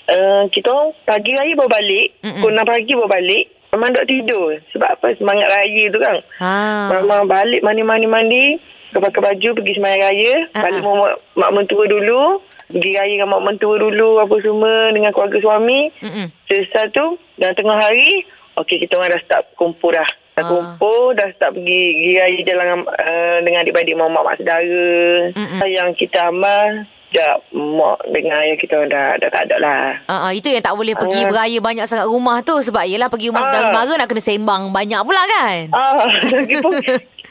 uh, 0.10 0.44
kita 0.50 0.68
orang 0.68 0.90
pagi 1.04 1.32
raya 1.32 1.54
baru 1.54 1.70
balik. 1.70 2.08
Mm-mm. 2.20 2.42
Pukul 2.42 2.52
6 2.52 2.66
pagi 2.66 2.92
baru 2.94 3.10
balik. 3.10 3.44
Memang 3.70 3.90
duduk 3.94 4.08
tidur. 4.10 4.48
Sebab 4.74 4.90
apa? 4.92 5.08
Semangat 5.14 5.48
raya 5.48 5.84
tu 5.88 6.00
kan. 6.02 6.18
Ah. 6.42 6.90
Memang 6.92 7.30
balik 7.30 7.62
mandi-mandi-mandi. 7.62 8.58
Pakai 8.90 9.22
baju 9.22 9.50
pergi 9.54 9.78
semayang 9.78 10.02
raya. 10.02 10.34
Ah, 10.52 10.66
Balik 10.66 10.82
mak, 10.82 11.14
mak 11.38 11.52
mentua 11.54 11.86
dulu. 11.86 12.42
Pergi 12.66 12.98
raya 12.98 13.14
dengan 13.14 13.30
mak 13.30 13.46
mentua 13.46 13.78
dulu. 13.78 14.18
Apa 14.18 14.36
semua. 14.42 14.90
Dengan 14.90 15.14
keluarga 15.14 15.38
suami. 15.38 15.94
Mm-mm. 16.02 16.34
Selesai 16.50 16.90
tu. 16.90 17.06
Dan 17.38 17.54
tengah 17.54 17.78
hari. 17.78 18.26
Okey 18.58 18.82
kita 18.82 18.98
orang 18.98 19.14
dah 19.14 19.22
start 19.22 19.54
kumpul 19.54 19.94
dah. 19.94 20.10
Dah 20.34 20.42
Ah. 20.42 20.50
kumpul. 20.50 21.14
Dah 21.14 21.30
start 21.32 21.54
pergi, 21.54 21.82
pergi 21.94 22.12
raya 22.18 22.40
jalan 22.42 22.68
uh, 22.82 23.38
dengan 23.46 23.62
adik-adik 23.62 23.94
mak 23.94 24.10
mak 24.10 24.36
saudara. 24.42 24.90
Mm-mm. 25.30 25.60
Yang 25.64 25.90
kita 25.96 26.20
amal. 26.26 26.90
Dah 27.10 27.42
mak 27.50 28.06
dengan 28.14 28.38
ayah 28.46 28.54
kita 28.54 28.86
dah, 28.86 29.18
dah 29.18 29.30
tak 29.34 29.50
ada 29.50 29.58
lah. 29.58 29.82
Ah, 30.06 30.30
ah, 30.30 30.32
itu 30.32 30.46
yang 30.46 30.62
tak 30.62 30.78
boleh 30.78 30.94
pergi 30.94 31.26
Ah. 31.26 31.30
beraya 31.30 31.58
banyak 31.58 31.90
sangat 31.90 32.06
rumah 32.06 32.38
tu 32.46 32.54
sebab 32.62 32.86
yelah 32.86 33.10
pergi 33.10 33.34
rumah 33.34 33.42
Ah. 33.42 33.50
saudara 33.50 33.68
mara 33.74 33.94
nak 33.98 34.06
kena 34.06 34.22
sembang 34.22 34.70
banyak 34.70 35.02
pula 35.02 35.22
kan? 35.26 35.58
Ah, 35.74 36.06
lagipun 36.38 36.78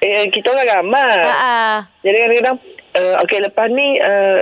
eh, 0.02 0.26
kita 0.34 0.50
orang 0.50 0.82
ramai. 0.82 1.22
Ah, 1.22 1.38
ah. 1.38 1.74
Jadi 2.02 2.16
kadang-kadang 2.18 2.58
uh, 2.98 3.14
okey 3.22 3.38
lepas 3.38 3.66
ni 3.70 4.02
uh, 4.02 4.38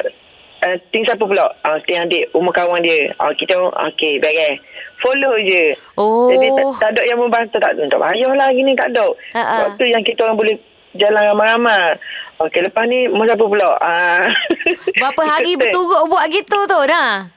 uh, 0.64 0.76
ting 0.88 1.04
siapa 1.04 1.20
pula? 1.20 1.52
Uh, 1.68 1.76
ting 1.84 2.00
adik 2.00 2.32
rumah 2.32 2.56
kawan 2.56 2.80
dia. 2.80 3.12
Uh, 3.20 3.32
kita 3.36 3.60
okey 3.92 4.16
baik 4.16 4.40
eh. 4.40 4.56
Follow 5.04 5.36
je. 5.36 5.76
Oh. 6.00 6.32
Jadi 6.32 6.48
tak, 6.56 6.64
tak 6.80 6.90
ada 6.96 7.02
yang 7.04 7.20
membantu 7.20 7.60
tak 7.60 7.76
tak 7.76 8.00
payah 8.00 8.32
lah 8.32 8.48
gini 8.48 8.72
tak 8.72 8.88
ada. 8.96 9.12
Ah, 9.36 9.40
ah. 9.40 9.58
Waktu 9.68 9.92
yang 9.92 10.00
kita 10.00 10.24
orang 10.24 10.40
boleh 10.40 10.56
jalan 10.96 11.22
ramai-ramai. 11.30 11.96
Okey 12.38 12.60
lepas 12.62 12.84
ni 12.84 13.08
mau 13.08 13.24
siapa 13.24 13.40
pula? 13.40 13.70
Ah. 13.78 14.20
Berapa 15.00 15.22
hari 15.22 15.54
berturut 15.54 16.04
buat 16.06 16.28
gitu 16.28 16.58
tu 16.64 16.80
dah? 16.82 17.28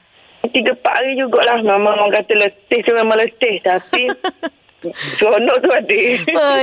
Tiga 0.42 0.72
empat 0.72 0.92
hari 0.94 1.14
jugalah. 1.14 1.58
Memang 1.58 1.94
orang 1.94 2.12
kata 2.12 2.32
letih 2.34 2.80
tu 2.80 2.92
memang 2.92 3.16
letih. 3.16 3.60
Tapi 3.60 4.08
seronok 5.16 5.56
tu 5.58 5.68
ada. 5.68 6.00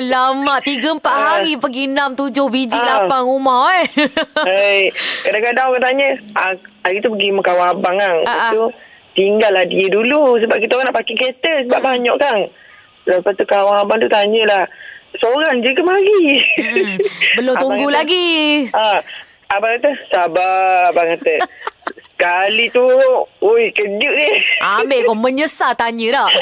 Lama 0.01 0.57
Tiga 0.59 0.89
empat 0.91 1.13
Ah. 1.13 1.25
hari 1.37 1.53
Pergi 1.55 1.85
enam 1.85 2.13
tujuh 2.13 2.45
biji 2.47 2.75
Ah. 2.75 3.05
lapan 3.05 3.21
rumah 3.21 3.69
eh 3.75 3.87
Hey, 4.49 4.89
kadang-kadang 5.21 5.65
orang 5.69 5.83
tanya, 5.83 6.07
ah, 6.33 6.53
hari 6.81 6.97
tu 6.99 7.09
pergi 7.09 7.29
rumah 7.29 7.45
kawan 7.45 7.67
abang 7.71 7.95
kan. 7.95 8.13
Lepas 8.19 8.37
ah. 8.39 8.51
tu, 8.51 8.63
tinggallah 9.13 9.65
dia 9.65 9.87
dulu. 9.87 10.37
Sebab 10.37 10.57
kita 10.57 10.71
orang 10.73 10.87
nak 10.89 10.95
parking 10.95 11.17
kereta. 11.17 11.51
Sebab 11.65 11.79
banyak 11.79 12.15
kan. 12.17 12.39
Lepas 13.07 13.33
tu 13.33 13.45
kawan 13.45 13.77
abang 13.77 13.97
tu 13.97 14.09
tanyalah, 14.09 14.67
seorang 15.15 15.63
je 15.63 15.71
ke 15.71 15.81
mari? 15.81 16.19
Mm, 16.59 16.95
Belum 17.37 17.53
Abang 17.53 17.61
tunggu 17.63 17.87
kata, 17.87 17.97
lagi 17.97 18.27
Ah, 18.71 18.99
abang 19.49 19.71
kata, 19.75 19.91
sabar 20.11 20.91
abang 20.91 21.07
kata. 21.15 21.35
Kali 22.17 22.73
tu, 22.73 22.81
oi 23.45 23.69
kejut 23.77 24.13
ni. 24.17 24.29
Ambil 24.57 25.05
kau 25.05 25.13
menyesal 25.13 25.77
tanya 25.77 26.25
tak? 26.25 26.33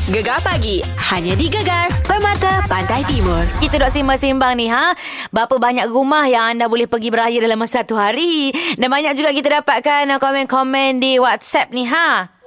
Gegar 0.08 0.40
pagi 0.40 0.80
hanya 1.12 1.36
di 1.36 1.52
Gegar 1.52 1.92
Permata 2.08 2.64
Pantai 2.64 3.04
Timur. 3.04 3.44
Kita 3.60 3.76
duk 3.76 3.92
sembang-sembang 3.92 4.56
ni 4.56 4.72
ha. 4.72 4.96
Berapa 5.28 5.60
banyak 5.60 5.92
rumah 5.92 6.24
yang 6.24 6.56
anda 6.56 6.72
boleh 6.72 6.88
pergi 6.88 7.12
beraya 7.12 7.36
dalam 7.36 7.60
masa 7.60 7.84
satu 7.84 8.00
hari. 8.00 8.48
Dan 8.80 8.88
banyak 8.88 9.12
juga 9.12 9.36
kita 9.36 9.60
dapatkan 9.60 10.08
komen-komen 10.16 11.04
di 11.04 11.20
WhatsApp 11.20 11.76
ni 11.76 11.84
ha. 11.84 12.39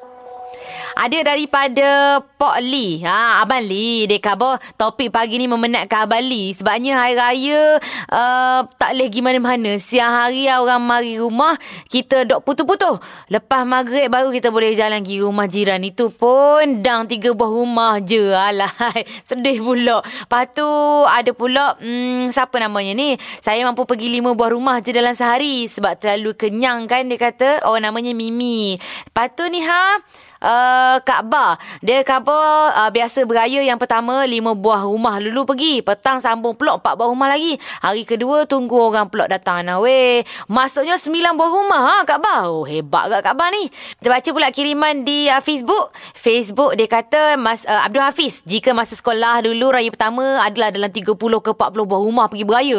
Ada 0.94 1.34
daripada 1.34 2.22
Pok 2.22 2.58
Lee. 2.62 3.02
Ha, 3.02 3.42
Abang 3.42 3.66
Lee. 3.66 4.06
Dia 4.06 4.22
khabar 4.22 4.62
topik 4.78 5.10
pagi 5.10 5.42
ni 5.42 5.50
memenatkan 5.50 6.06
Abang 6.06 6.22
Lee. 6.22 6.54
Sebabnya 6.54 7.02
hari 7.02 7.18
raya 7.18 7.82
uh, 8.14 8.62
tak 8.78 8.94
boleh 8.94 9.10
pergi 9.10 9.22
mana-mana. 9.26 9.72
Siang 9.82 10.14
hari 10.14 10.46
orang 10.54 10.86
mari 10.86 11.18
rumah, 11.18 11.58
kita 11.90 12.30
dok 12.30 12.46
putus-putus. 12.46 13.02
Lepas 13.34 13.66
maghrib 13.66 14.06
baru 14.06 14.30
kita 14.30 14.54
boleh 14.54 14.78
jalan 14.78 15.02
pergi 15.02 15.18
rumah 15.26 15.50
jiran. 15.50 15.82
Itu 15.82 16.14
pun 16.14 16.86
dang 16.86 17.10
tiga 17.10 17.34
buah 17.34 17.50
rumah 17.50 17.98
je. 17.98 18.30
Alah, 18.30 18.70
sedih 19.28 19.66
pula. 19.66 20.06
Lepas 20.06 20.46
tu 20.54 20.68
ada 21.10 21.32
pula, 21.34 21.74
hmm, 21.82 22.30
siapa 22.30 22.62
namanya 22.62 22.94
ni? 22.94 23.18
Saya 23.42 23.66
mampu 23.66 23.90
pergi 23.90 24.14
lima 24.14 24.38
buah 24.38 24.54
rumah 24.54 24.78
je 24.78 24.94
dalam 24.94 25.18
sehari. 25.18 25.66
Sebab 25.66 25.98
terlalu 25.98 26.38
kenyang 26.38 26.86
kan 26.86 27.10
dia 27.10 27.18
kata. 27.18 27.66
Oh 27.66 27.82
namanya 27.82 28.14
Mimi. 28.14 28.78
Lepas 29.10 29.34
tu 29.34 29.50
ni 29.50 29.66
ha 29.66 29.98
uh, 30.44 30.98
Kaabah. 31.00 31.56
Dia 31.80 32.04
khabar 32.04 32.76
uh, 32.76 32.90
biasa 32.92 33.24
beraya 33.24 33.64
yang 33.64 33.80
pertama 33.80 34.28
lima 34.28 34.52
buah 34.52 34.84
rumah 34.84 35.18
dulu 35.24 35.56
pergi. 35.56 35.80
Petang 35.80 36.20
sambung 36.20 36.54
pelok 36.60 36.84
empat 36.84 36.94
buah 37.00 37.10
rumah 37.10 37.32
lagi. 37.32 37.56
Hari 37.80 38.04
kedua 38.04 38.44
tunggu 38.44 38.76
orang 38.76 39.08
pelok 39.08 39.32
datang 39.32 39.64
nah 39.64 39.80
weh. 39.80 40.22
Maksudnya 40.52 41.00
sembilan 41.00 41.34
buah 41.40 41.52
rumah 41.52 41.82
ha 41.82 41.96
Kaabah. 42.04 42.40
Oh 42.52 42.68
hebat 42.68 43.08
kat 43.08 43.22
Kaabah 43.24 43.48
ni. 43.56 43.72
Kita 43.72 44.08
baca 44.12 44.30
pula 44.36 44.50
kiriman 44.52 45.08
di 45.08 45.32
uh, 45.32 45.40
Facebook. 45.40 45.96
Facebook 46.14 46.76
dia 46.76 46.92
kata 46.92 47.40
Mas 47.40 47.64
uh, 47.64 47.88
Abdul 47.88 48.04
Hafiz 48.04 48.44
jika 48.44 48.76
masa 48.76 49.00
sekolah 49.00 49.48
dulu 49.48 49.72
raya 49.72 49.88
pertama 49.88 50.44
adalah 50.44 50.70
dalam 50.70 50.92
30 50.92 51.16
ke 51.16 51.52
40 51.56 51.90
buah 51.90 52.02
rumah 52.04 52.26
pergi 52.28 52.46
beraya. 52.46 52.78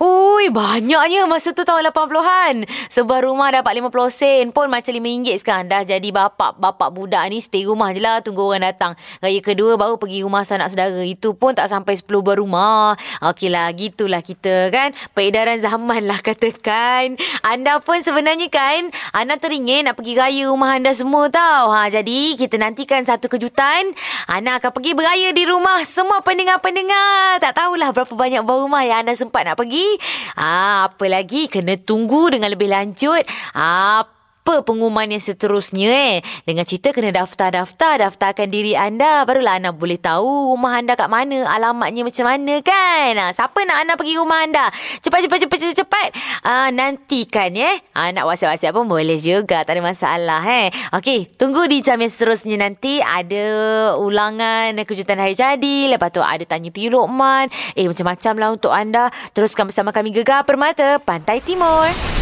Hui 0.00 0.48
banyaknya 0.48 1.28
masa 1.28 1.52
tu 1.52 1.62
tahun 1.62 1.92
80-an. 1.92 2.64
Sebuah 2.88 3.20
rumah 3.28 3.52
dapat 3.52 3.82
50 3.84 3.92
sen 4.08 4.46
pun 4.54 4.70
macam 4.72 4.92
RM5 4.92 5.40
sekarang 5.42 5.66
dah 5.66 5.82
jadi 5.82 6.08
bapak 6.12 6.60
bapak 6.60 6.88
budak 7.02 7.26
ni 7.34 7.42
stay 7.42 7.66
rumah 7.66 7.90
je 7.90 7.98
lah 7.98 8.22
tunggu 8.22 8.46
orang 8.46 8.70
datang. 8.70 8.94
Raya 9.18 9.42
kedua 9.42 9.74
baru 9.74 9.98
pergi 9.98 10.22
rumah 10.22 10.46
sanak 10.46 10.70
saudara. 10.70 11.02
Itu 11.02 11.34
pun 11.34 11.58
tak 11.58 11.66
sampai 11.66 11.98
10 11.98 12.22
buah 12.22 12.38
rumah. 12.38 12.94
Okey 13.26 13.50
lah, 13.50 13.66
gitulah 13.74 14.22
kita 14.22 14.70
kan. 14.70 14.94
Peredaran 15.12 15.58
zaman 15.58 16.06
lah 16.06 16.22
katakan. 16.22 17.18
Anda 17.42 17.82
pun 17.82 17.98
sebenarnya 17.98 18.46
kan, 18.46 18.94
anda 19.10 19.34
teringin 19.36 19.90
nak 19.90 19.98
pergi 19.98 20.14
raya 20.14 20.46
rumah 20.46 20.78
anda 20.78 20.94
semua 20.94 21.26
tau. 21.26 21.74
Ha, 21.74 21.90
jadi 21.90 22.38
kita 22.38 22.56
nantikan 22.56 23.02
satu 23.02 23.26
kejutan. 23.26 23.90
Anda 24.30 24.62
akan 24.62 24.70
pergi 24.70 24.92
beraya 24.94 25.34
di 25.34 25.44
rumah 25.44 25.82
semua 25.82 26.22
pendengar-pendengar. 26.22 27.42
Tak 27.42 27.58
tahulah 27.58 27.90
berapa 27.90 28.14
banyak 28.14 28.42
buah 28.46 28.58
rumah 28.62 28.82
yang 28.86 29.02
anda 29.02 29.18
sempat 29.18 29.42
nak 29.48 29.58
pergi. 29.58 29.98
Ha, 30.38 30.86
apa 30.86 31.04
lagi, 31.10 31.50
kena 31.50 31.74
tunggu 31.80 32.30
dengan 32.30 32.52
lebih 32.54 32.70
lanjut. 32.70 33.26
Apa 33.52 34.21
apa 34.42 34.66
pengumuman 34.66 35.06
yang 35.06 35.22
seterusnya 35.22 35.86
eh. 35.86 36.16
Dengan 36.42 36.66
cerita 36.66 36.90
kena 36.90 37.14
daftar-daftar, 37.14 38.02
daftarkan 38.02 38.50
diri 38.50 38.74
anda. 38.74 39.22
Barulah 39.22 39.62
anda 39.62 39.70
boleh 39.70 39.94
tahu 40.02 40.50
rumah 40.50 40.82
anda 40.82 40.98
kat 40.98 41.06
mana, 41.06 41.46
alamatnya 41.46 42.02
macam 42.02 42.26
mana 42.26 42.58
kan. 42.58 43.14
Ha, 43.22 43.30
siapa 43.30 43.62
nak 43.62 43.86
anda 43.86 43.94
pergi 43.94 44.18
rumah 44.18 44.42
anda? 44.42 44.66
Cepat, 44.98 45.30
cepat, 45.30 45.46
cepat, 45.46 45.58
cepat, 45.62 45.76
cepat. 45.86 46.08
Ha, 46.42 46.74
nantikan 46.74 47.54
eh. 47.54 47.78
Ha, 47.94 48.10
nak 48.10 48.26
whatsapp-whatsapp 48.26 48.74
pun 48.74 48.90
boleh 48.90 49.14
juga, 49.22 49.62
tak 49.62 49.78
ada 49.78 49.82
masalah 49.86 50.42
eh. 50.42 50.74
Okey, 50.90 51.30
tunggu 51.38 51.70
di 51.70 51.78
jam 51.78 52.02
yang 52.02 52.10
seterusnya 52.10 52.58
nanti. 52.58 52.98
Ada 52.98 53.46
ulangan 53.94 54.74
kejutan 54.82 55.22
hari 55.22 55.38
jadi. 55.38 55.94
Lepas 55.94 56.10
tu 56.10 56.18
ada 56.18 56.42
tanya 56.42 56.74
Piyu 56.74 56.90
Lokman. 56.90 57.46
Eh, 57.78 57.86
macam-macam 57.86 58.34
lah 58.42 58.48
untuk 58.50 58.74
anda. 58.74 59.06
Teruskan 59.38 59.70
bersama 59.70 59.94
kami 59.94 60.10
Gegar 60.10 60.42
Permata, 60.42 60.98
Pantai 60.98 61.38
Timur. 61.38 62.21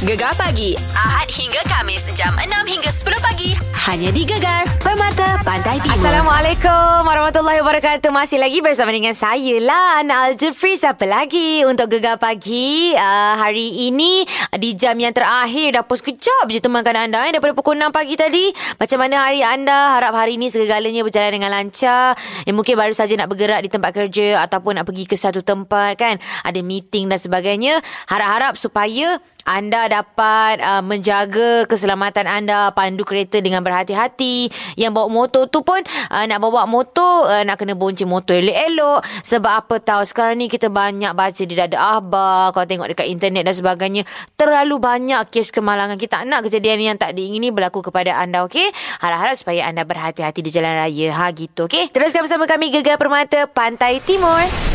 Gegar 0.00 0.32
pagi 0.32 0.72
Ahad 0.96 1.28
hingga 1.28 1.60
Kamis 1.68 2.08
jam 2.16 2.32
6 2.32 2.48
hingga 2.48 2.88
10 2.88 3.20
pagi 3.20 3.52
hanya 3.84 4.08
di 4.12 4.24
Gegar 4.24 4.64
Permata 4.80 5.40
Pantai 5.40 5.80
Timur. 5.80 5.96
Assalamualaikum 5.96 7.04
warahmatullahi 7.04 7.64
wabarakatuh. 7.64 8.12
Masih 8.12 8.36
lagi 8.36 8.60
bersama 8.60 8.92
dengan 8.92 9.16
saya 9.16 9.56
lah 9.56 10.00
Ana 10.00 10.28
Al-Jufri. 10.28 10.76
Siapa 10.76 11.08
lagi 11.08 11.64
untuk 11.64 11.88
Gegar 11.88 12.20
Pagi 12.20 12.92
uh, 12.92 13.34
hari 13.40 13.88
ini 13.88 14.24
di 14.56 14.76
jam 14.76 14.96
yang 15.00 15.16
terakhir 15.16 15.80
dah 15.80 15.84
pos 15.84 16.04
kejap 16.04 16.48
je 16.52 16.60
temankan 16.60 16.92
anda 16.92 17.24
eh, 17.24 17.32
daripada 17.32 17.56
pukul 17.56 17.76
6 17.76 17.88
pagi 17.88 18.20
tadi. 18.20 18.52
Macam 18.76 19.00
mana 19.00 19.28
hari 19.28 19.40
anda? 19.40 19.96
Harap 19.96 20.12
hari 20.12 20.36
ini 20.36 20.52
segala-galanya 20.52 21.00
berjalan 21.04 21.32
dengan 21.40 21.50
lancar. 21.52 22.20
Eh, 22.44 22.52
mungkin 22.52 22.76
baru 22.76 22.92
saja 22.92 23.16
nak 23.16 23.32
bergerak 23.32 23.64
di 23.64 23.72
tempat 23.72 23.96
kerja 23.96 24.44
ataupun 24.44 24.76
nak 24.76 24.84
pergi 24.88 25.08
ke 25.08 25.16
satu 25.16 25.40
tempat 25.40 25.96
kan. 25.96 26.20
Ada 26.44 26.60
meeting 26.60 27.08
dan 27.08 27.16
sebagainya. 27.16 27.80
Harap-harap 28.08 28.60
supaya 28.60 29.16
anda 29.48 29.88
dapat 29.88 30.60
uh, 30.60 30.82
menjaga 30.84 31.64
keselamatan 31.66 32.28
anda 32.28 32.70
pandu 32.76 33.02
kereta 33.06 33.40
dengan 33.40 33.64
berhati-hati. 33.64 34.52
Yang 34.76 34.92
bawa 34.96 35.08
motor 35.08 35.48
tu 35.48 35.64
pun 35.64 35.80
uh, 36.12 36.24
nak 36.28 36.38
bawa 36.42 36.68
motor 36.68 37.28
uh, 37.28 37.42
nak 37.46 37.60
kena 37.60 37.74
bonci 37.76 38.04
motor 38.04 38.36
elok-elok. 38.36 39.04
Sebab 39.24 39.52
apa 39.52 39.74
tahu 39.80 40.02
sekarang 40.04 40.40
ni 40.40 40.46
kita 40.46 40.68
banyak 40.68 41.12
baca 41.16 41.42
di 41.42 41.54
dada 41.56 41.98
akhbar 41.98 42.52
kalau 42.54 42.66
tengok 42.66 42.88
dekat 42.94 43.06
internet 43.08 43.48
dan 43.48 43.54
sebagainya. 43.56 44.02
Terlalu 44.36 44.76
banyak 44.78 45.20
kes 45.32 45.52
kemalangan. 45.54 45.96
Kita 45.96 46.20
tak 46.20 46.26
nak 46.26 46.42
kejadian 46.42 46.82
yang 46.82 46.96
tak 46.98 47.14
diingini 47.14 47.54
berlaku 47.54 47.86
kepada 47.86 48.18
anda 48.18 48.42
okey? 48.50 48.66
Harap-harap 48.98 49.38
supaya 49.38 49.70
anda 49.70 49.86
berhati-hati 49.86 50.42
di 50.42 50.50
jalan 50.50 50.74
raya. 50.74 51.14
Ha 51.14 51.30
gitu 51.30 51.70
okey? 51.70 51.94
Teruskan 51.94 52.26
bersama 52.26 52.50
kami 52.50 52.74
Gegar 52.74 52.98
Permata 52.98 53.46
Pantai 53.46 54.02
Timur 54.02 54.69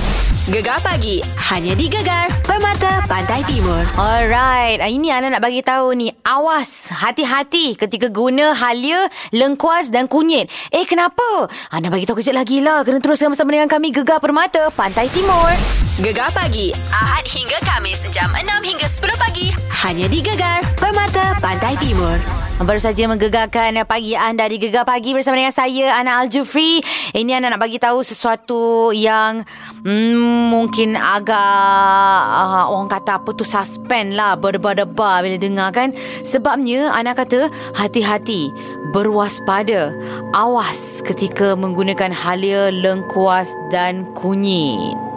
Gegar 0.46 0.78
pagi 0.86 1.26
hanya 1.50 1.74
di 1.74 1.90
Gegar 1.90 2.30
Permata 2.46 3.02
Pantai 3.10 3.42
Timur. 3.50 3.82
Alright, 3.98 4.78
ah, 4.78 4.86
ini 4.86 5.10
Ana 5.10 5.34
nak 5.34 5.42
bagi 5.42 5.66
tahu 5.66 5.98
ni. 5.98 6.14
Awas, 6.22 6.94
hati-hati 6.94 7.74
ketika 7.74 8.14
guna 8.14 8.54
halia, 8.54 9.10
lengkuas 9.34 9.90
dan 9.90 10.06
kunyit. 10.06 10.46
Eh, 10.70 10.86
kenapa? 10.86 11.50
Ana 11.74 11.90
bagi 11.90 12.06
tahu 12.06 12.22
kejap 12.22 12.38
lagi 12.38 12.62
lah. 12.62 12.86
Kena 12.86 13.02
teruskan 13.02 13.34
bersama 13.34 13.58
dengan 13.58 13.66
kami 13.66 13.90
Gegar 13.90 14.22
Permata 14.22 14.70
Pantai 14.70 15.10
Timur. 15.10 15.50
Gegar 15.98 16.30
pagi 16.30 16.70
Ahad 16.94 17.26
hingga 17.26 17.58
Kamis 17.66 18.06
jam 18.14 18.30
6 18.30 18.46
hingga 18.46 18.86
10 18.86 19.18
pagi 19.18 19.50
hanya 19.82 20.06
di 20.06 20.22
Gegar 20.22 20.62
Permata 20.78 21.34
Pantai 21.42 21.74
Timur. 21.82 22.45
Baru 22.56 22.80
saja 22.80 23.04
menggegarkan 23.12 23.76
pagi 23.84 24.16
anda 24.16 24.48
di 24.48 24.56
Gegar 24.56 24.88
Pagi 24.88 25.12
bersama 25.12 25.36
dengan 25.36 25.52
saya 25.52 26.00
Ana 26.00 26.24
Al-Jufri. 26.24 26.80
Ini 27.12 27.36
Ana 27.36 27.52
nak 27.52 27.60
bagi 27.60 27.84
tahu 27.84 28.00
sesuatu 28.00 28.96
yang 28.96 29.44
hmm, 29.84 30.56
mungkin 30.56 30.96
agak 30.96 31.36
uh, 32.32 32.72
orang 32.72 32.88
kata 32.88 33.20
apa 33.20 33.36
tu 33.36 33.44
suspend 33.44 34.16
lah 34.16 34.40
berdebar-debar 34.40 35.28
bila 35.28 35.36
dengar 35.36 35.76
kan. 35.76 35.92
Sebabnya 36.24 36.96
Ana 36.96 37.12
kata 37.12 37.52
hati-hati, 37.76 38.48
berwaspada, 38.96 39.92
awas 40.32 41.04
ketika 41.04 41.60
menggunakan 41.60 42.16
halia 42.16 42.72
lengkuas 42.72 43.52
dan 43.68 44.08
kunyit. 44.16 45.15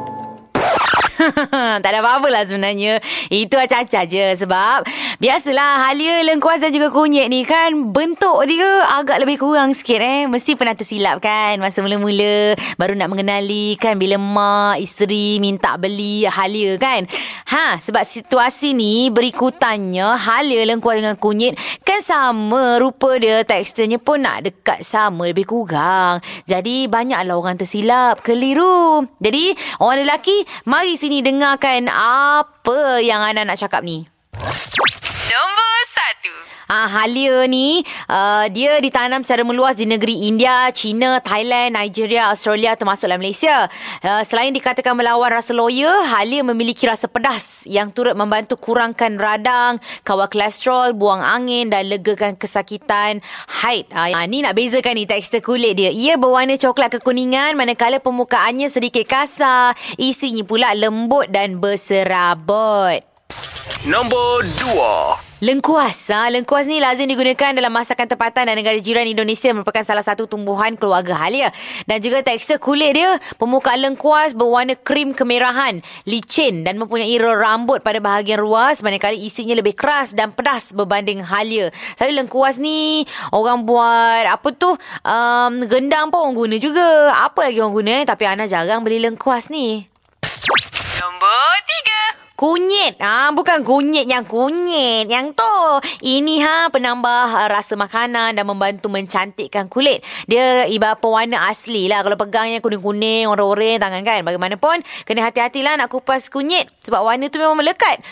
tak 1.82 1.90
ada 1.90 2.00
apa-apa 2.00 2.28
lah 2.30 2.42
sebenarnya. 2.46 3.02
Itu 3.28 3.58
acah-acah 3.58 4.04
je 4.06 4.26
sebab 4.44 4.86
biasalah 5.18 5.90
halia, 5.90 6.22
lengkuas 6.26 6.62
dan 6.62 6.70
juga 6.70 6.94
kunyit 6.94 7.26
ni 7.26 7.42
kan 7.42 7.90
bentuk 7.90 8.46
dia 8.46 8.86
agak 8.94 9.22
lebih 9.22 9.42
kurang 9.42 9.74
sikit 9.74 9.98
eh. 9.98 10.30
Mesti 10.30 10.54
pernah 10.54 10.74
tersilap 10.78 11.18
kan 11.18 11.58
masa 11.58 11.82
mula-mula 11.82 12.54
baru 12.78 12.94
nak 12.94 13.10
mengenali 13.10 13.74
kan 13.80 13.98
bila 13.98 14.16
mak, 14.16 14.82
isteri 14.82 15.42
minta 15.42 15.74
beli 15.80 16.26
halia 16.28 16.78
kan. 16.78 17.06
Ha, 17.50 17.80
sebab 17.80 18.04
situasi 18.04 18.76
ni 18.76 19.08
berikutannya 19.08 20.14
halia, 20.18 20.62
lengkuas 20.68 21.00
dengan 21.00 21.16
kunyit 21.18 21.58
kan 21.82 21.98
sama 22.04 22.78
rupa 22.78 23.16
dia, 23.18 23.42
teksturnya 23.42 23.98
pun 23.98 24.22
nak 24.22 24.46
dekat 24.46 24.84
sama 24.84 25.30
lebih 25.30 25.48
kurang. 25.48 26.20
Jadi 26.46 26.86
banyaklah 26.86 27.34
orang 27.34 27.56
tersilap, 27.58 28.20
keliru. 28.22 29.04
Jadi 29.18 29.52
orang 29.82 30.04
lelaki 30.04 30.36
mari 30.68 30.94
sini 31.08 31.24
dengarkan 31.24 31.88
apa 31.88 33.00
yang 33.00 33.24
Ana 33.24 33.40
nak 33.40 33.56
cakap 33.56 33.80
ni. 33.80 34.04
Nombor 35.32 35.67
Ah, 36.68 36.84
halia 37.00 37.48
ni 37.48 37.80
uh, 38.12 38.44
dia 38.52 38.76
ditanam 38.84 39.24
secara 39.24 39.40
meluas 39.40 39.72
di 39.72 39.88
negeri 39.88 40.28
India, 40.28 40.68
China, 40.76 41.16
Thailand, 41.16 41.72
Nigeria, 41.72 42.28
Australia 42.28 42.76
termasuklah 42.76 43.16
Malaysia. 43.16 43.72
Uh, 44.04 44.20
selain 44.20 44.52
dikatakan 44.52 44.92
melawan 44.92 45.32
rasa 45.32 45.56
loya, 45.56 45.88
halia 46.12 46.44
memiliki 46.44 46.84
rasa 46.84 47.08
pedas 47.08 47.64
yang 47.64 47.88
turut 47.88 48.12
membantu 48.12 48.60
kurangkan 48.60 49.16
radang, 49.16 49.80
kawal 50.04 50.28
kolesterol, 50.28 50.92
buang 50.92 51.24
angin 51.24 51.72
dan 51.72 51.88
legakan 51.88 52.36
kesakitan 52.36 53.24
haid. 53.64 53.88
Ah, 53.96 54.28
ni 54.28 54.44
nak 54.44 54.52
bezakan 54.52 55.00
ni 55.00 55.08
tekstur 55.08 55.40
kulit 55.40 55.72
dia. 55.72 55.88
Ia 55.88 56.20
berwarna 56.20 56.60
coklat 56.60 57.00
kekuningan 57.00 57.56
manakala 57.56 57.96
permukaannya 57.96 58.68
sedikit 58.68 59.08
kasar, 59.08 59.72
isinya 59.96 60.44
pula 60.44 60.76
lembut 60.76 61.32
dan 61.32 61.64
berserabut. 61.64 63.00
Nombor 63.88 64.44
2. 64.44 65.27
Lengkuas. 65.38 66.10
Ha, 66.10 66.34
lengkuas 66.34 66.66
ni 66.66 66.82
lazim 66.82 67.06
digunakan 67.06 67.54
dalam 67.54 67.70
masakan 67.70 68.10
tempatan 68.10 68.50
dan 68.50 68.58
negara 68.58 68.74
jiran 68.82 69.06
Indonesia 69.06 69.54
merupakan 69.54 69.86
salah 69.86 70.02
satu 70.02 70.26
tumbuhan 70.26 70.74
keluarga 70.74 71.14
halia. 71.14 71.54
Dan 71.86 72.02
juga 72.02 72.26
tekstur 72.26 72.58
kulit 72.58 72.98
dia, 72.98 73.22
permukaan 73.38 73.78
lengkuas 73.78 74.34
berwarna 74.34 74.74
krim 74.74 75.14
kemerahan, 75.14 75.78
licin 76.10 76.66
dan 76.66 76.74
mempunyai 76.82 77.14
rambut 77.22 77.86
pada 77.86 78.02
bahagian 78.02 78.42
ruas 78.42 78.82
manakala 78.82 79.14
isinya 79.14 79.54
lebih 79.54 79.78
keras 79.78 80.10
dan 80.10 80.34
pedas 80.34 80.74
berbanding 80.74 81.22
halia. 81.22 81.70
Selalu 81.94 82.26
lengkuas 82.26 82.58
ni 82.58 83.06
orang 83.30 83.62
buat 83.62 84.26
apa 84.26 84.48
tu 84.58 84.74
um, 85.06 85.52
gendang 85.70 86.10
pun 86.10 86.18
orang 86.18 86.34
guna 86.34 86.56
juga. 86.58 87.14
Apa 87.14 87.46
lagi 87.46 87.62
orang 87.62 87.78
guna 87.78 87.90
eh? 88.02 88.04
Tapi 88.10 88.26
Ana 88.26 88.50
jarang 88.50 88.82
beli 88.82 88.98
lengkuas 88.98 89.54
ni. 89.54 89.86
Kunyit. 92.38 93.02
Ah, 93.02 93.34
bukan 93.34 93.66
kunyit 93.66 94.06
yang 94.06 94.22
kunyit. 94.22 95.10
Yang 95.10 95.34
tu. 95.34 95.58
Ini 96.06 96.38
ha 96.46 96.70
penambah 96.70 97.50
rasa 97.50 97.74
makanan 97.74 98.38
dan 98.38 98.46
membantu 98.46 98.86
mencantikkan 98.86 99.66
kulit. 99.66 100.06
Dia 100.30 100.70
ibarat 100.70 101.02
pewarna 101.02 101.50
asli 101.50 101.90
lah. 101.90 102.06
Kalau 102.06 102.14
pegangnya 102.14 102.62
kuning-kuning, 102.62 103.26
orang-orang 103.26 103.82
tangan 103.82 104.06
kan. 104.06 104.22
Bagaimanapun, 104.22 104.86
kena 105.02 105.26
hati-hatilah 105.26 105.82
nak 105.82 105.90
kupas 105.90 106.30
kunyit. 106.30 106.70
Sebab 106.86 107.02
warna 107.02 107.26
tu 107.26 107.42
memang 107.42 107.58
melekat. 107.58 108.06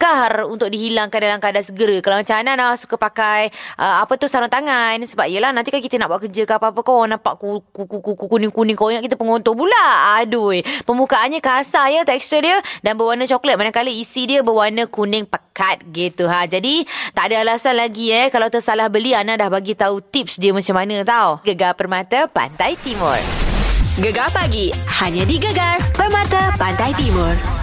Sukar 0.00 0.48
untuk 0.48 0.72
dihilangkan 0.72 1.20
dalam 1.20 1.36
keadaan 1.44 1.60
segera. 1.60 2.00
Kalau 2.00 2.24
macam 2.24 2.32
Ana 2.40 2.56
nak 2.56 2.80
suka 2.80 2.96
pakai 2.96 3.52
uh, 3.76 4.00
apa 4.00 4.16
tu 4.16 4.32
sarung 4.32 4.48
tangan. 4.48 4.96
Sebab 4.96 5.28
yelah 5.28 5.52
nanti 5.52 5.68
kan 5.68 5.76
kita 5.76 6.00
nak 6.00 6.08
buat 6.08 6.24
kerja 6.24 6.48
ke 6.48 6.56
apa-apa 6.56 6.80
kau 6.80 7.04
nampak 7.04 7.36
ku- 7.36 7.60
ku- 7.68 7.84
ku- 7.84 8.00
ku- 8.00 8.16
ku- 8.16 8.24
kuning-kuning 8.32 8.80
kau 8.80 8.88
ingat 8.88 9.04
kita 9.04 9.20
pengontor 9.20 9.52
pula. 9.52 10.16
Aduh. 10.16 10.56
Permukaannya 10.88 11.44
kasar 11.44 11.92
ya 11.92 12.00
tekstur 12.08 12.40
dia 12.40 12.64
dan 12.80 12.96
berwarna 12.96 13.28
coklat. 13.28 13.60
Manakala 13.60 13.92
isi 13.92 14.24
dia 14.24 14.40
berwarna 14.40 14.88
kuning 14.88 15.28
pekat 15.28 15.84
gitu 15.92 16.32
ha. 16.32 16.48
Jadi 16.48 16.88
tak 17.12 17.28
ada 17.28 17.44
alasan 17.44 17.76
lagi 17.76 18.08
eh 18.08 18.32
kalau 18.32 18.48
tersalah 18.48 18.88
beli 18.88 19.12
Ana 19.12 19.36
dah 19.36 19.52
bagi 19.52 19.76
tahu 19.76 20.00
tips 20.00 20.40
dia 20.40 20.56
macam 20.56 20.80
mana 20.80 21.04
tau. 21.04 21.44
Gegar 21.44 21.76
Permata 21.76 22.24
Pantai 22.24 22.72
Timur. 22.80 23.20
Gegar 24.00 24.32
pagi. 24.32 24.72
Hanya 25.04 25.28
di 25.28 25.36
Gegar 25.36 25.76
Permata 25.92 26.56
Pantai 26.56 26.96
Timur. 26.96 27.59